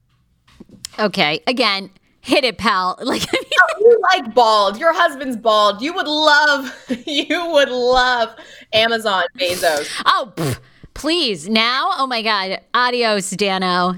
[0.98, 1.90] Okay, again,
[2.20, 2.98] hit it, pal.
[3.02, 4.78] Like, I mean, Oh, you like bald.
[4.78, 5.80] Your husband's bald.
[5.80, 8.34] You would love, you would love
[8.72, 9.88] Amazon Bezos.
[10.06, 10.58] oh, pff,
[10.94, 11.90] please now.
[11.96, 13.94] Oh my God, adios, Dano.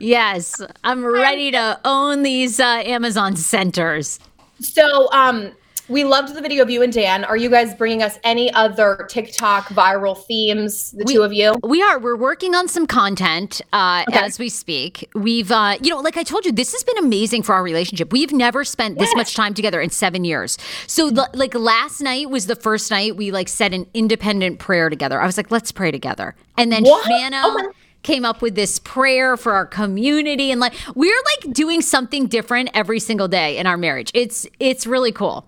[0.00, 4.18] Yes, I'm ready to own these uh, Amazon centers.
[4.60, 5.52] So, um,
[5.88, 7.24] we loved the video of you and Dan.
[7.24, 10.90] Are you guys bringing us any other TikTok viral themes?
[10.90, 11.54] The We- two of you.
[11.62, 12.00] We are.
[12.00, 14.18] We're working on some content uh, Okay.
[14.18, 15.08] as we speak.
[15.14, 18.12] We've, uh, you know, like I told you, this has been amazing for our relationship.
[18.12, 20.58] We've never spent this much time together in seven years.
[20.88, 24.90] So, l- like last night was the first night we like said an independent prayer
[24.90, 25.20] together.
[25.20, 27.04] I was like, let's pray together, and then What?
[27.06, 27.70] Shmano Oh
[28.06, 32.70] came up with this prayer for our community, and like we're like doing something different
[32.72, 34.10] every single day in our marriage.
[34.14, 35.46] It's it's really cool.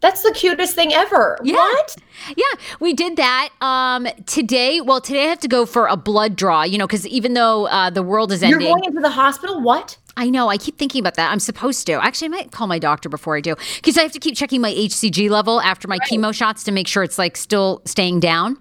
[0.00, 1.38] That's the cutest thing ever.
[1.44, 1.56] Yeah.
[1.56, 1.96] What?
[2.34, 2.44] Yeah,
[2.80, 3.50] we did that.
[3.60, 7.06] Um, today, well, today I have to go for a blood draw, you know, because
[7.06, 8.62] even though uh, the world is ending.
[8.62, 9.60] You're going into the hospital?
[9.60, 9.98] What?
[10.16, 11.30] I know, I keep thinking about that.
[11.30, 11.92] I'm supposed to.
[12.02, 14.62] Actually, I might call my doctor before I do because I have to keep checking
[14.62, 18.56] my HCG level after my chemo shots to make sure it's like still staying down.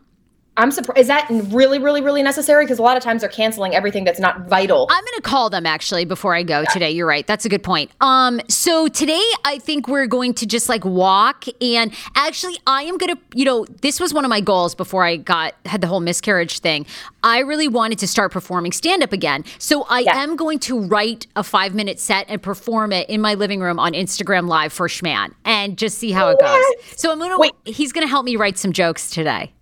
[0.59, 0.99] I'm surprised.
[0.99, 2.65] Is that really, really, really necessary?
[2.65, 4.87] Because a lot of times they're canceling everything that's not vital.
[4.91, 6.91] I'm going to call them actually before I go today.
[6.91, 7.25] You're right.
[7.25, 7.91] That's a good point.
[8.01, 12.97] Um, so today I think we're going to just like walk and actually I am
[12.97, 15.87] going to, you know, this was one of my goals before I got had the
[15.87, 16.85] whole miscarriage thing.
[17.23, 19.45] I really wanted to start performing stand up again.
[19.59, 20.17] So I Yeah.
[20.21, 23.93] am going to write a 5-minute set and perform it in my living room on
[23.93, 26.63] Instagram live for Schman and just see how it goes.
[26.99, 27.53] So I'm going to Wait.
[27.63, 29.53] he's going to help me write some jokes today.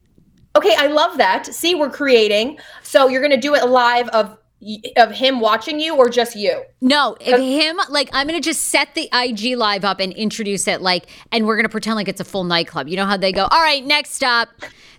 [0.57, 1.45] Okay, I love that.
[1.45, 2.57] See, we're creating.
[2.81, 4.39] So you're gonna do it live of
[4.95, 6.63] of him watching you or just you?
[6.81, 10.81] No, if him like I'm gonna just set the IG live up and introduce it
[10.81, 12.87] like, and we're gonna pretend like it's a full nightclub.
[12.87, 13.43] You know how they go?
[13.51, 14.49] All right, next up,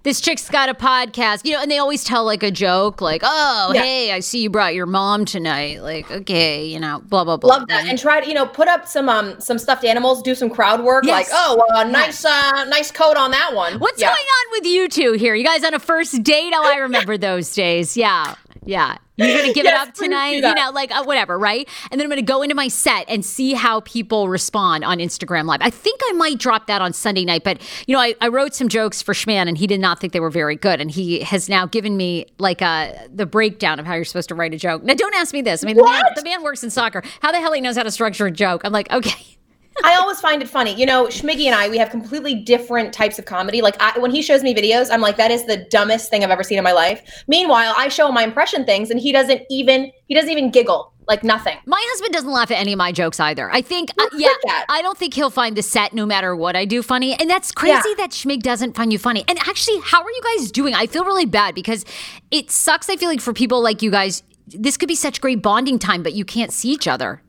[0.05, 1.45] this chick's got a podcast.
[1.45, 3.83] You know, and they always tell like a joke, like, "Oh, Yeah.
[3.83, 7.57] hey, I see you brought your mom tonight." Like, okay, you know, blah blah blah.
[7.57, 7.87] Love that.
[7.87, 10.83] And try to, you know, put up some um some stuffed animals, do some crowd
[10.85, 11.13] work, Yes.
[11.15, 13.79] like, oh, uh, nice uh nice coat on that one.
[13.81, 14.09] What's Yeah.
[14.09, 15.35] going on with you two here?
[15.35, 16.53] You guys on a first date?
[16.55, 17.97] Oh, I remember those days.
[17.97, 18.35] Yeah.
[18.65, 18.99] Yeah.
[19.17, 21.69] You're going to give Yes, it up tonight, you know, like uh, whatever, right?
[21.91, 24.99] And then I'm going to go into my set and see how people respond on
[24.99, 25.61] Instagram Live.
[25.61, 28.55] I think I might drop that on Sunday night, but you know, I, I wrote
[28.55, 30.81] some jokes for Schman and he did not think they were very good.
[30.81, 34.35] And he has now given me like uh, the breakdown of how you're supposed to
[34.35, 34.85] write a joke.
[34.85, 35.65] Now, don't ask me this.
[35.65, 37.03] I mean, the man, the man works in soccer.
[37.21, 38.63] How the hell he knows how to structure a joke?
[38.65, 39.38] I'm like, okay.
[39.85, 40.75] I always find it funny.
[40.75, 43.63] You know, Schmiggy and I, we have completely different types of comedy.
[43.63, 46.31] Like I, when he shows me videos, I'm like, that is the dumbest thing I've
[46.31, 47.03] ever seen in my life.
[47.29, 50.93] Meanwhile, I show him my impression things, and he doesn't even he doesn't even giggle.
[51.07, 51.57] Like nothing.
[51.65, 53.51] My husband doesn't laugh at any of my jokes either.
[53.51, 54.67] I think, uh, yeah, that.
[54.69, 57.15] I don't think he'll find the set no matter what I do funny.
[57.19, 57.95] And that's crazy Yeah.
[57.97, 59.25] that Schmig doesn't find you funny.
[59.27, 60.75] And actually, how are you guys doing?
[60.75, 61.87] I feel really bad because
[62.31, 62.91] it sucks.
[62.91, 66.03] I feel like for people like you guys, this could be such great bonding time,
[66.03, 67.23] but you can't see each other.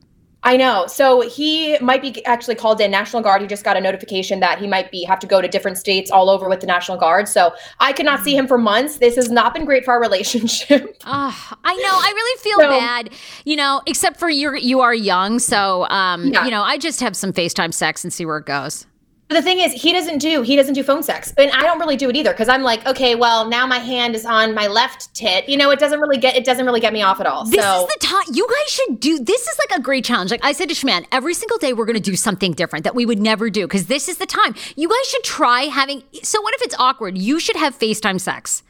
[0.44, 0.88] I know.
[0.88, 3.42] So he might be actually called in National Guard.
[3.42, 6.10] He just got a notification that he might be have to go to different states
[6.10, 7.28] all over with the National Guard.
[7.28, 9.00] So I could not see him for months.
[9.00, 10.96] This has not been great for our relationship.
[11.06, 11.90] Oh, I know.
[11.92, 13.10] I really feel So- bad,
[13.44, 15.40] you know, except for you're, you are young.
[15.40, 16.46] So, um, Yeah.
[16.46, 18.86] you know, I just have some FaceTime sex and see where it goes.
[19.30, 21.78] But the thing is, he doesn't do he doesn't do phone sex, and I don't
[21.78, 24.66] really do it either because I'm like, okay, well now my hand is on my
[24.66, 25.48] left tit.
[25.48, 27.46] You know, it doesn't really get it doesn't really get me off at all.
[27.46, 29.24] This so is the time you guys should do.
[29.24, 30.32] This is like a great challenge.
[30.32, 32.96] Like I said to Schman, every single day we're going to do something different that
[32.96, 34.56] we would never do because this is the time.
[34.76, 36.02] You guys should try having.
[36.24, 37.16] So what if it's awkward?
[37.16, 38.64] You should have FaceTime sex.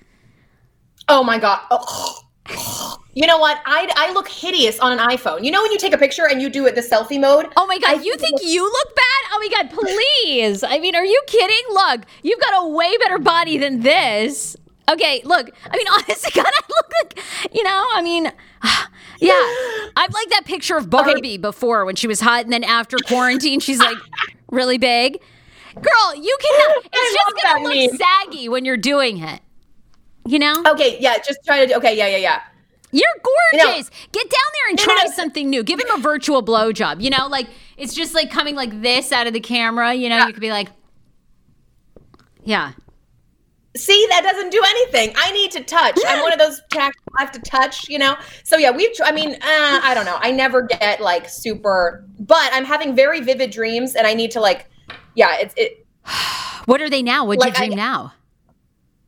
[1.07, 1.61] oh my god.
[3.15, 3.59] You know what?
[3.65, 5.43] I I look hideous on an iPhone.
[5.43, 7.47] You know when you take a picture and you do it the selfie mode?
[7.57, 9.31] Oh my god, I you think you look bad?
[9.31, 10.63] Oh my god, please.
[10.63, 11.73] I mean, are you kidding?
[11.73, 14.55] Look, you've got a way better body than this.
[14.89, 15.49] Okay, look.
[15.69, 18.25] I mean, honestly, God, I look like, you know, I mean,
[19.19, 19.91] yeah.
[19.97, 23.59] I've like that picture of Barbie before when she was hot, and then after quarantine,
[23.59, 23.97] she's like
[24.51, 25.19] really big.
[25.75, 26.83] Girl, you cannot.
[26.93, 27.97] It's I just gonna look meme.
[27.97, 29.41] saggy when you're doing it.
[30.27, 32.41] You know, Okay, yeah, just try to do okay, yeah, yeah, yeah.
[32.91, 33.89] You're know- gorgeous.
[34.11, 35.63] Get down there and try something new.
[35.63, 37.01] Give him a virtual blowjob.
[37.01, 39.93] You know, like it's just like coming like this out of the camera.
[39.93, 40.69] You know, you could be like,
[42.43, 42.71] yeah.
[43.77, 45.13] See, that doesn't do anything.
[45.15, 45.97] I need to touch.
[46.07, 48.15] I'm one of those tax I have to touch, you know?
[48.43, 50.17] So yeah, we've tr- I mean, uh, I don't know.
[50.19, 54.41] I never get like super but I'm having very vivid dreams and I need to
[54.41, 54.67] like
[55.15, 55.85] yeah, it's it
[56.65, 57.25] What are they now?
[57.25, 58.13] What'd Like, you I- dream now?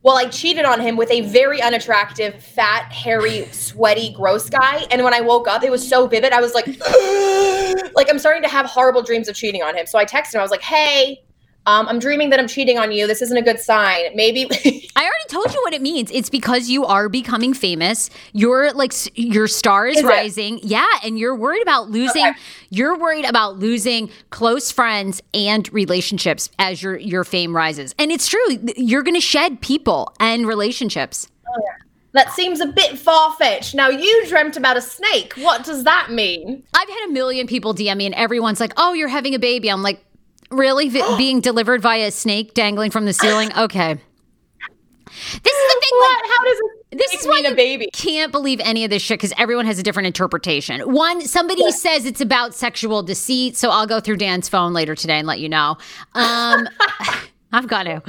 [0.04, 4.84] Well, I cheated on him with a very unattractive, fat, hairy, sweaty, gross guy.
[4.90, 6.32] And when I woke up, it was so vivid.
[6.32, 6.66] I was like,
[7.94, 9.86] like I'm starting to have horrible dreams of cheating on him.
[9.86, 10.40] So I texted him.
[10.40, 11.22] I was like, hey,
[11.66, 13.06] um, I'm dreaming that I'm cheating on you.
[13.06, 14.16] This isn't a good sign.
[14.16, 14.46] Maybe.
[14.96, 16.10] I already told you what it means.
[16.10, 18.10] It's because you are becoming famous.
[18.32, 20.08] You're like your star is, Is it?
[20.08, 20.58] rising.
[20.62, 22.26] Yeah, and you're worried about losing.
[22.26, 22.38] Okay.
[22.70, 27.94] You're worried about losing close friends and relationships as your your fame rises.
[27.98, 28.40] And it's true.
[28.76, 31.28] You're going to shed people and relationships.
[32.12, 33.74] that seems a bit far fetched.
[33.74, 35.34] Now, you dreamt about a snake.
[35.36, 36.62] What does that mean?
[36.74, 39.70] I've had a million people DM me, and everyone's like, "Oh, you're having a baby."
[39.70, 40.04] I'm like,
[40.52, 40.88] "Really?
[41.16, 43.98] Being delivered via a snake dangling from the ceiling?" Okay.
[45.04, 45.98] This is the thing.
[45.98, 46.22] What?
[46.22, 46.60] like- How does
[46.92, 47.88] This is why you baby?
[47.92, 50.80] can't believe any of this shit because everyone has a different interpretation.
[50.90, 55.18] One, somebody says it's about sexual deceit, so I'll go through Dan's phone later today
[55.18, 55.76] and let you know.
[56.14, 56.66] Um,
[57.52, 58.02] I've got to.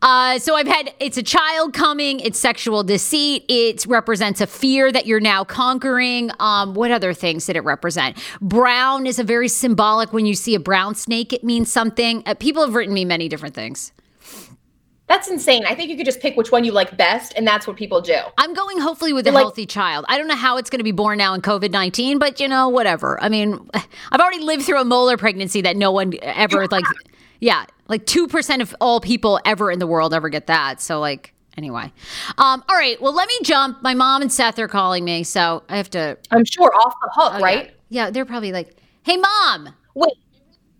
[0.00, 2.20] Uh, so I've had it's a child coming.
[2.20, 3.44] It's sexual deceit.
[3.48, 6.30] It represents a fear that you're now conquering.
[6.40, 8.16] Um, what other things did it represent?
[8.40, 10.12] Brown is a very symbolic.
[10.12, 12.22] When you see a brown snake, it means something.
[12.26, 13.92] Uh, people have written me many different things.
[15.06, 15.64] That's insane.
[15.66, 18.02] I think you could just pick which one you like best, and that's what people
[18.02, 18.18] do.
[18.36, 20.04] I'm going hopefully with a Like- healthy child.
[20.06, 22.46] I don't know how it's going to be born now in COVID 19, but you
[22.46, 23.18] know, whatever.
[23.22, 23.58] I mean,
[24.12, 26.84] I've already lived through a molar pregnancy that no one ever, like,
[27.40, 30.80] yeah, like 2% of all people ever in the world ever get that.
[30.80, 31.92] So, like, anyway.
[32.38, 33.00] Um, all right.
[33.00, 33.82] Well, let me jump.
[33.82, 35.24] My mom and Seth are calling me.
[35.24, 37.66] So I have to, I'm sure off the hook, oh, right?
[37.88, 38.04] Yeah.
[38.04, 39.74] yeah, they're probably like, hey, mom.
[39.94, 40.12] Wait,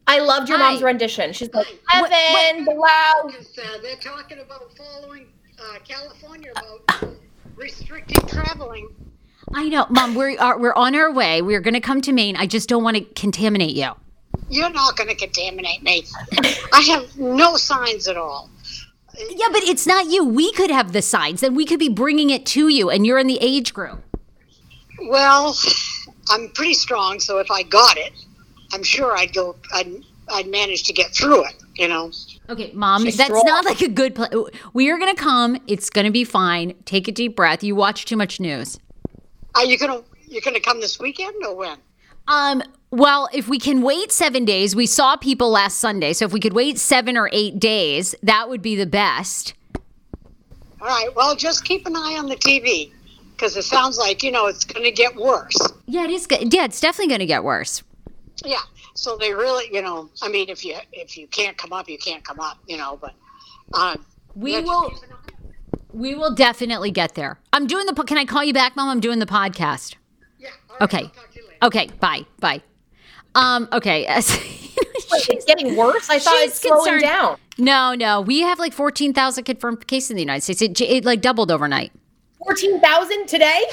[0.07, 0.71] I loved your Hi.
[0.71, 1.33] mom's rendition.
[1.33, 2.87] She's like, What- Heaven, below.
[2.87, 5.27] Uh, they're talking about following
[5.59, 7.15] uh, California about
[7.57, 8.89] restricting traveling.
[9.55, 11.41] I know, mom, we're, are, we're on our way.
[11.43, 12.37] We're going to come to Maine.
[12.37, 13.93] I just don't want to contaminate you.
[14.51, 16.05] You're not going to contaminate me.
[16.73, 18.51] I have no signs at all.
[19.31, 20.25] Yeah, but it's not you.
[20.25, 23.19] We could have the signs, and we could be bringing it to you, and you're
[23.19, 24.03] in the age group.
[25.09, 25.57] Well,
[26.31, 28.13] I'm pretty strong, so if I got it,
[28.73, 29.57] I'm sure I'd go.
[29.73, 29.93] I'd,
[30.31, 31.55] I'd manage to get through it.
[31.75, 32.11] You know.
[32.49, 33.45] Okay, mom, She's that's strong.
[33.45, 34.31] not like a good plan.
[34.73, 35.59] We are gonna come.
[35.67, 36.75] It's gonna be fine.
[36.85, 37.63] Take a deep breath.
[37.63, 38.79] You watch too much news.
[39.55, 41.79] Are you gonna you gonna come this weekend or when?
[42.27, 42.63] Um.
[42.91, 46.13] Well, if we can wait seven days, we saw people last Sunday.
[46.15, 49.53] So if we could wait seven or eight days, that would be the best.
[50.81, 51.09] All right.
[51.15, 52.91] Well, just keep an eye on the TV
[53.33, 55.57] because it sounds like you know it's going to get worse.
[55.87, 56.53] Yeah, it is good.
[56.55, 57.83] Yeah, it's definitely gonna get worse.
[58.45, 58.59] Yeah.
[58.95, 61.99] So they really, you know, I mean, if you if you can't come up, you
[61.99, 62.99] can't come up, you know.
[63.01, 63.15] But
[63.75, 64.91] um, We will.
[64.91, 65.79] keep an eye.
[65.93, 67.39] We will definitely get there.
[67.53, 67.95] I'm doing the.
[68.05, 68.89] Can I call you back, mom?
[68.89, 69.97] I'm doing the podcast.
[70.39, 70.51] Yeah.
[70.71, 70.99] right, Okay.
[70.99, 71.59] I'll talk to you later.
[71.63, 71.87] Okay.
[72.01, 72.27] Bye.
[72.39, 72.63] Bye.
[73.35, 73.69] Um.
[73.73, 74.07] Okay.
[75.11, 76.09] Wait, it's getting worse.
[76.11, 77.03] I thought it's slowing concerned.
[77.03, 77.37] down.
[77.57, 78.21] No, no.
[78.21, 80.63] We have like 14,000 confirmed cases in the United States.
[80.63, 81.93] It, it like doubled overnight.
[82.39, 83.65] Fourteen thousand today.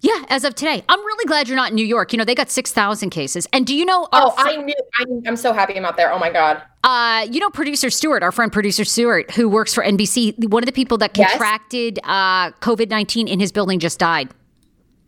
[0.00, 0.82] Yeah, as of today.
[0.88, 2.12] I'm really glad you're not in New York.
[2.12, 3.48] You know, they got 6,000 cases.
[3.54, 4.74] And do you know Oh, fr- I knew.
[5.00, 6.12] I'm, I'm so happy I'm out there.
[6.12, 6.60] Oh my god.
[6.82, 10.66] uh you know producer Stewart, our friend producer Stewart who works for NBC, one of
[10.66, 11.30] the people that Yes.
[11.30, 14.28] contracted uh COVID-19 in his building just died.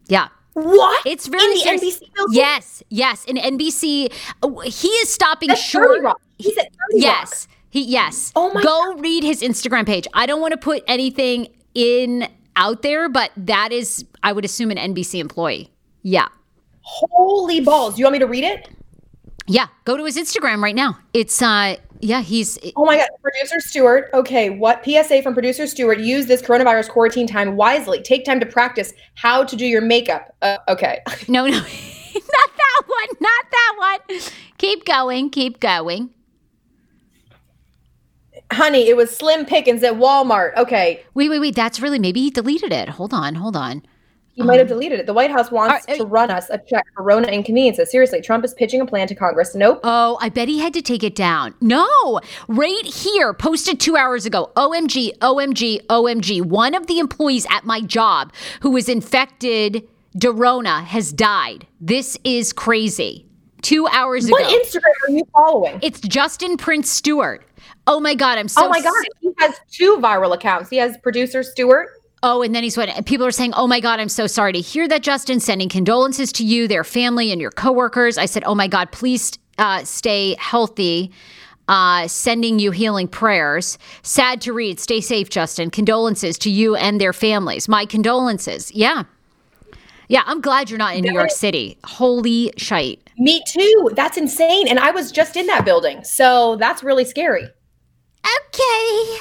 [0.09, 0.29] Yeah.
[0.57, 1.07] What?
[1.07, 1.83] It's very in the serious.
[1.83, 2.35] NBC building.
[2.35, 4.11] Yes, yes, in NBC
[4.43, 6.01] uh, he is stopping That's short.
[6.39, 7.47] He's at 30 Yes.
[7.69, 8.33] He yes.
[8.35, 10.07] Oh my Go read his Instagram page.
[10.15, 12.27] I don't want to put anything in
[12.57, 15.71] out there, but that is I would assume an NBC employee.
[16.03, 16.29] Yeah.
[16.81, 17.97] Holy balls!
[17.97, 18.71] Do you want me to read it?
[19.47, 19.67] Yeah.
[19.85, 20.99] Go to his Instagram right now.
[21.13, 24.11] It's uh yeah, he's Oh my god, producer Stewart.
[24.13, 25.99] Okay, what PSA from producer Stewart?
[25.99, 28.03] Use this coronavirus quarantine time wisely.
[28.03, 30.35] Take time to practice how to do your makeup.
[30.43, 31.01] Uh, okay.
[31.29, 33.09] no no not that one.
[33.21, 34.21] Not that one.
[34.59, 35.31] Keep going.
[35.31, 36.11] Keep going.
[38.53, 40.57] Honey, it was Slim Pickens at Walmart.
[40.57, 41.57] Okay, Wait, wait, wait.
[41.57, 42.91] That's really maybe he deleted it.
[42.91, 43.83] Hold on, hold on.
[44.37, 45.07] He might have um, deleted it.
[45.07, 47.91] The White House wants Are- uh, to run us a check for Rona inconveniences.
[47.91, 49.55] Seriously, Trump is pitching a plan to Congress.
[49.55, 49.80] Nope.
[49.82, 51.55] Oh, I bet he had to take it down.
[51.62, 54.53] No, right here, posted two hours ago.
[54.55, 56.43] OMG, OMG, OMG.
[56.43, 58.30] One of the employees at my job
[58.61, 61.66] who was infected, Dorona, has died.
[61.80, 63.26] This is crazy.
[63.62, 64.51] Two hours what ago.
[64.51, 65.78] What Instagram are you following?
[65.82, 67.43] it's Justin Prince Stewart.
[67.87, 70.68] Oh my God, I'm so oh my god, he has two viral accounts.
[70.68, 71.89] He has producer Stewart.
[72.29, 74.59] Oh, and then he's what people are saying, Oh my God, I'm so sorry to
[74.61, 75.39] hear that, Justin.
[75.39, 78.18] Sending condolences to you, their family, and your coworkers.
[78.18, 81.12] I said, Oh my God, please uh, stay healthy.
[81.68, 83.79] Uh, sending you healing prayers.
[84.03, 84.81] Sad to read.
[84.81, 85.70] Stay safe, Justin.
[85.70, 87.68] Condolences to you and their families.
[87.68, 88.72] My condolences.
[88.72, 89.05] Yeah.
[90.09, 91.79] Yeah, I'm glad you're not in New York City.
[91.85, 93.09] Holy shite.
[93.18, 93.91] Me too.
[93.95, 94.66] That's insane.
[94.66, 97.45] And I was just in that building, so that's really scary.
[97.45, 99.18] Okay.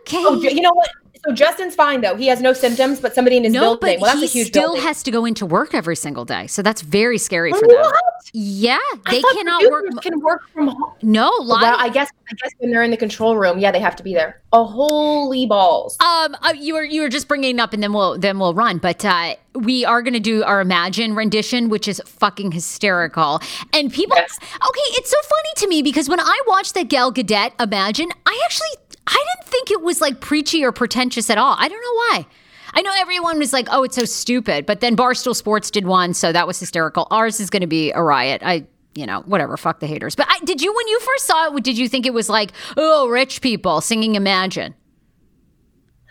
[0.00, 0.24] Okay.
[0.24, 0.88] Oh, you know what?
[1.26, 2.14] So Justin's fine though.
[2.16, 3.96] He has no symptoms, but somebody in his no, building.
[3.98, 4.82] but Well, that's he a huge still building.
[4.82, 6.46] has to go into work every single day.
[6.46, 7.84] So that's very scary for them.
[8.32, 8.78] Yeah,
[9.10, 10.02] they cannot producers work.
[10.02, 10.92] Can work from home.
[11.02, 11.62] No, live.
[11.62, 14.02] Well, I guess I guess when they're in the control room, yeah, they have to
[14.02, 14.40] be there.
[14.52, 15.96] Oh, holy balls!
[16.00, 18.54] Um, uh, you were you were just bringing it up, and then we'll then we'll
[18.54, 18.78] run.
[18.78, 23.40] But uh, we are going to do our Imagine rendition, which is fucking hysterical.
[23.72, 24.38] And people, Yes.
[24.40, 28.40] okay, it's so funny to me because when I watched the Gal Gadot Imagine, I
[28.44, 28.68] actually
[29.06, 29.48] I didn't
[29.86, 31.56] was like preachy or pretentious at all.
[31.58, 32.26] I don't know why.
[32.74, 36.12] I know everyone was like, "Oh, it's so stupid," but then Barstool Sports did one,
[36.12, 37.06] so that was hysterical.
[37.10, 38.42] Ours is going to be a riot.
[38.44, 38.66] I.
[38.94, 39.58] You know, whatever.
[39.58, 40.14] Fuck the haters.
[40.14, 42.52] But I, did you, when you first saw it, did you think it was like,
[42.78, 44.74] oh, rich people singing Imagine?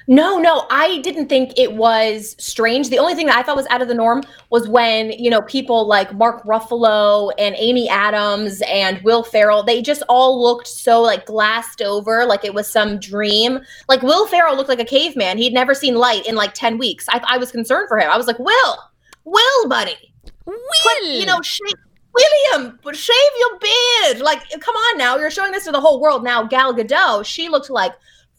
[0.08, 2.90] No, no, I didn't think it was strange.
[2.90, 5.42] The only thing that I thought was out of the norm was when, you know,
[5.42, 11.02] people like Mark Ruffalo and Amy Adams and Will Ferrell, they just all looked so
[11.02, 13.60] like glassed over, like it was some dream.
[13.90, 15.40] Like Will Ferrell looked like a caveman.
[15.40, 17.08] He'd never seen light in like 10 weeks.
[17.10, 18.10] I, I was concerned for him.
[18.12, 18.78] I was like, Will,
[19.24, 20.14] Will, buddy,
[20.46, 21.20] Will.
[21.20, 21.74] you know, shave,
[22.14, 24.20] William, but shave your beard.
[24.22, 25.18] Like, come on now.
[25.18, 26.24] You're showing this to the whole world.
[26.24, 27.94] Now, Gal Gadot, she looked like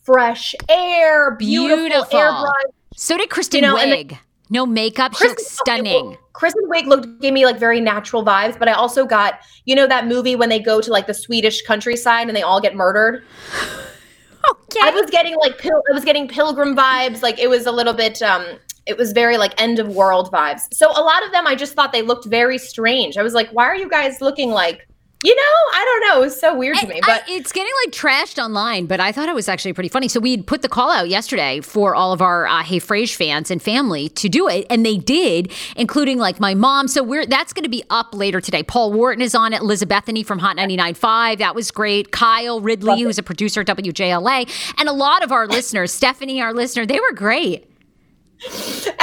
[0.07, 2.18] fresh air, beautiful, Beautiful.
[2.18, 2.70] airbrush.
[2.94, 4.18] So did Kristen You know, the- Wiig.
[4.48, 5.14] no makeup.
[5.16, 6.16] She looks stunning.
[6.32, 9.86] Kristen Wiig looked gave me like very natural vibes, but I also got you know
[9.86, 13.24] that movie when they go to like the Swedish countryside and they all get murdered.
[14.50, 14.80] okay.
[14.82, 17.22] I was getting like pil- I was getting pilgrim vibes.
[17.22, 18.22] Like it was a little bit.
[18.22, 18.44] um
[18.86, 20.72] It was very like end of world vibes.
[20.72, 23.16] So a lot of them, I just thought they looked very strange.
[23.18, 24.86] I was like, why are you guys looking like?
[25.27, 25.43] You know,
[25.74, 26.22] I don't know.
[26.22, 27.24] It was so weird to me, I- but.
[27.29, 30.07] it's getting like trashed online, but I thought it was actually pretty funny.
[30.07, 33.51] So we put the call out yesterday for all of our uh, Hey Frase fans
[33.51, 36.87] and family to do it, and they did, including like my mom.
[36.87, 38.62] So we're that's going to be up later today.
[38.62, 39.62] Paul Wharton is on it.
[39.62, 41.39] Elizabethany from Hot 99.5.
[41.39, 42.12] That was great.
[42.12, 44.49] Kyle Ridley, who's a producer at WJLA,
[44.79, 45.93] and a lot of our listeners.
[45.93, 47.68] Stephanie, our listener, they were great.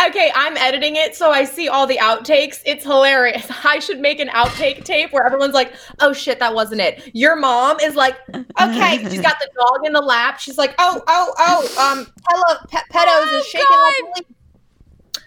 [0.07, 2.61] Okay, I'm editing it, so I see all the outtakes.
[2.65, 3.47] It's hilarious.
[3.63, 7.35] I should make an outtake tape where everyone's like, "Oh shit, that wasn't it." Your
[7.35, 10.39] mom is like, "Okay," she's got the dog in the lap.
[10.39, 14.27] She's like, "Oh, oh, oh." Um, hello, Pe- Pedos is shaking like a leaf.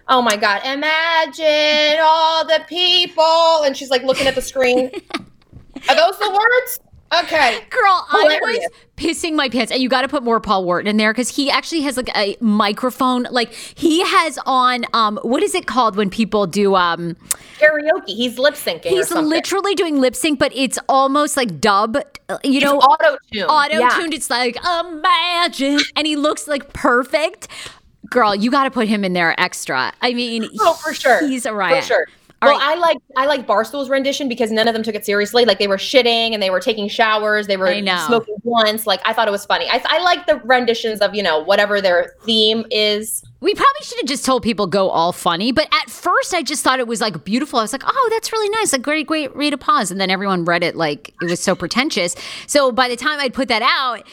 [0.09, 0.63] Oh my god!
[0.65, 4.91] Imagine all the people, and she's like looking at the screen.
[5.89, 6.81] Are those the words?
[7.13, 7.61] Okay.
[7.71, 10.97] Girl, I was pissing my pants, and you got to put more Paul Wharton in
[10.97, 13.25] there because he actually has like a microphone.
[13.31, 16.75] Like he has on, um, what is it called when people do?
[16.75, 17.17] Um,
[17.59, 18.07] Karaoke.
[18.09, 18.87] He's lip syncing.
[18.87, 21.97] he's literally doing lip sync, but it's almost like dub.
[22.29, 23.45] uh, You know, auto tune.
[23.45, 24.13] auto tuned.
[24.13, 27.49] It's like imagine, and he looks like perfect.
[28.11, 29.93] Girl, you got to put him in there extra.
[30.03, 31.27] I mean, Oh, for sure.
[31.27, 31.83] he's a riot.
[31.85, 32.07] For sure.
[32.43, 32.77] All well, right.
[32.77, 35.47] I like I like Barstool's rendition because none of them took it seriously.
[35.47, 37.47] Like they were shitting and they were taking showers.
[37.47, 37.73] They were
[38.07, 38.87] smoking blunts.
[38.87, 39.67] Like I thought it was funny.
[39.71, 43.25] I, I like the renditions of you know whatever their theme is.
[43.41, 46.63] We probably should have just told people go all funny, but at first I just
[46.63, 47.59] thought it was like beautiful.
[47.59, 48.75] I was like, oh, that's really nice.
[48.75, 49.91] A great, great way to pause.
[49.91, 52.15] And then everyone read it like it was so pretentious.
[52.47, 54.07] So by the time I'd put that out,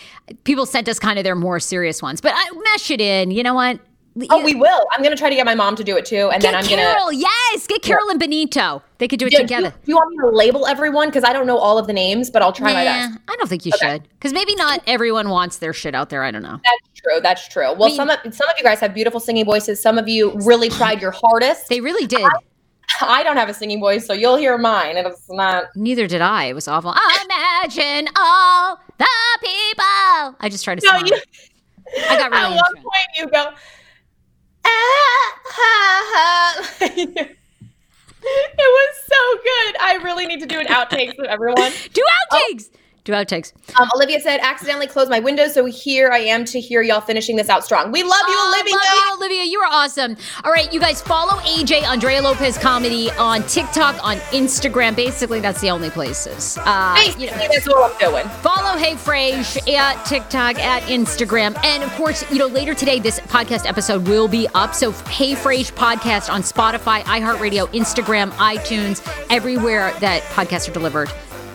[0.45, 2.21] people sent us kind of their more serious ones.
[2.21, 3.31] But I mesh it in.
[3.31, 3.79] You know what?
[4.29, 4.85] Oh, we will.
[4.91, 6.65] I'm gonna try to get my mom to do it too, and Get then I'm
[6.65, 7.17] Carol, gonna.
[7.17, 8.83] yes, get Carol and Benito.
[8.99, 9.69] They could do it Do, do, together.
[9.71, 11.07] do you want me to label everyone?
[11.09, 13.19] Because I don't know all of the names, but I'll try my Nah, best.
[13.27, 16.21] I don't think you should, because maybe not everyone wants their shit out there.
[16.23, 16.59] I don't know.
[16.63, 17.19] That's true.
[17.23, 17.73] That's true.
[17.73, 19.81] Well, mean- some of some of you guys have beautiful singing voices.
[19.81, 21.69] Some of you really tried your hardest.
[21.69, 22.21] They really did.
[23.01, 24.97] I don't have a singing voice, so you'll hear mine.
[24.97, 25.65] and It's not.
[25.75, 26.45] Neither did I.
[26.45, 26.93] It was awful.
[27.25, 29.07] Imagine all the
[29.41, 30.35] people.
[30.39, 30.85] I just tried to.
[30.85, 31.07] No, smile.
[31.07, 31.17] you.
[32.09, 33.53] I got really At one point, you go.
[34.65, 36.77] Ah, ha, ha.
[36.79, 37.37] it
[38.23, 39.75] was so good.
[39.81, 41.71] I really need to do an outtakes of everyone.
[41.93, 42.69] Do outtakes.
[43.05, 43.51] Do outtakes.
[43.77, 47.35] Um, Olivia said, accidentally closed my window, so here I am to hear y'all finishing
[47.35, 47.91] this out strong.
[47.91, 48.73] We love you, Oh, Olivia.
[48.75, 49.43] Love you, Olivia.
[49.51, 50.15] You are awesome.
[50.45, 54.95] All right, you guys follow AJ Andrea Lopez Comedy on TikTok, on Instagram.
[54.95, 56.57] Basically, that's the only places.
[56.61, 58.25] Uh, Basically, you know, that's what I'm doing.
[58.41, 61.61] Follow Hey Frase at TikTok, at Instagram.
[61.65, 64.73] And of course, you know, later today, this podcast episode will be up.
[64.73, 71.11] So, Hey Frase podcast on Spotify, iHeartRadio, Instagram, iTunes, everywhere that podcasts are delivered.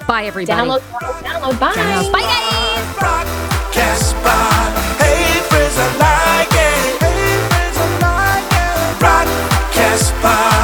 [0.08, 0.58] Bye, everybody.
[0.58, 1.60] Download, download, download.
[1.60, 1.74] Bye.
[1.74, 2.12] Download.
[2.12, 2.96] Bye, guys.
[2.96, 4.72] Broadcast by
[5.04, 5.36] Hey
[5.76, 6.96] I Like It.
[7.02, 7.36] Hey
[7.76, 8.98] I Like It.
[8.98, 10.57] Broadcast by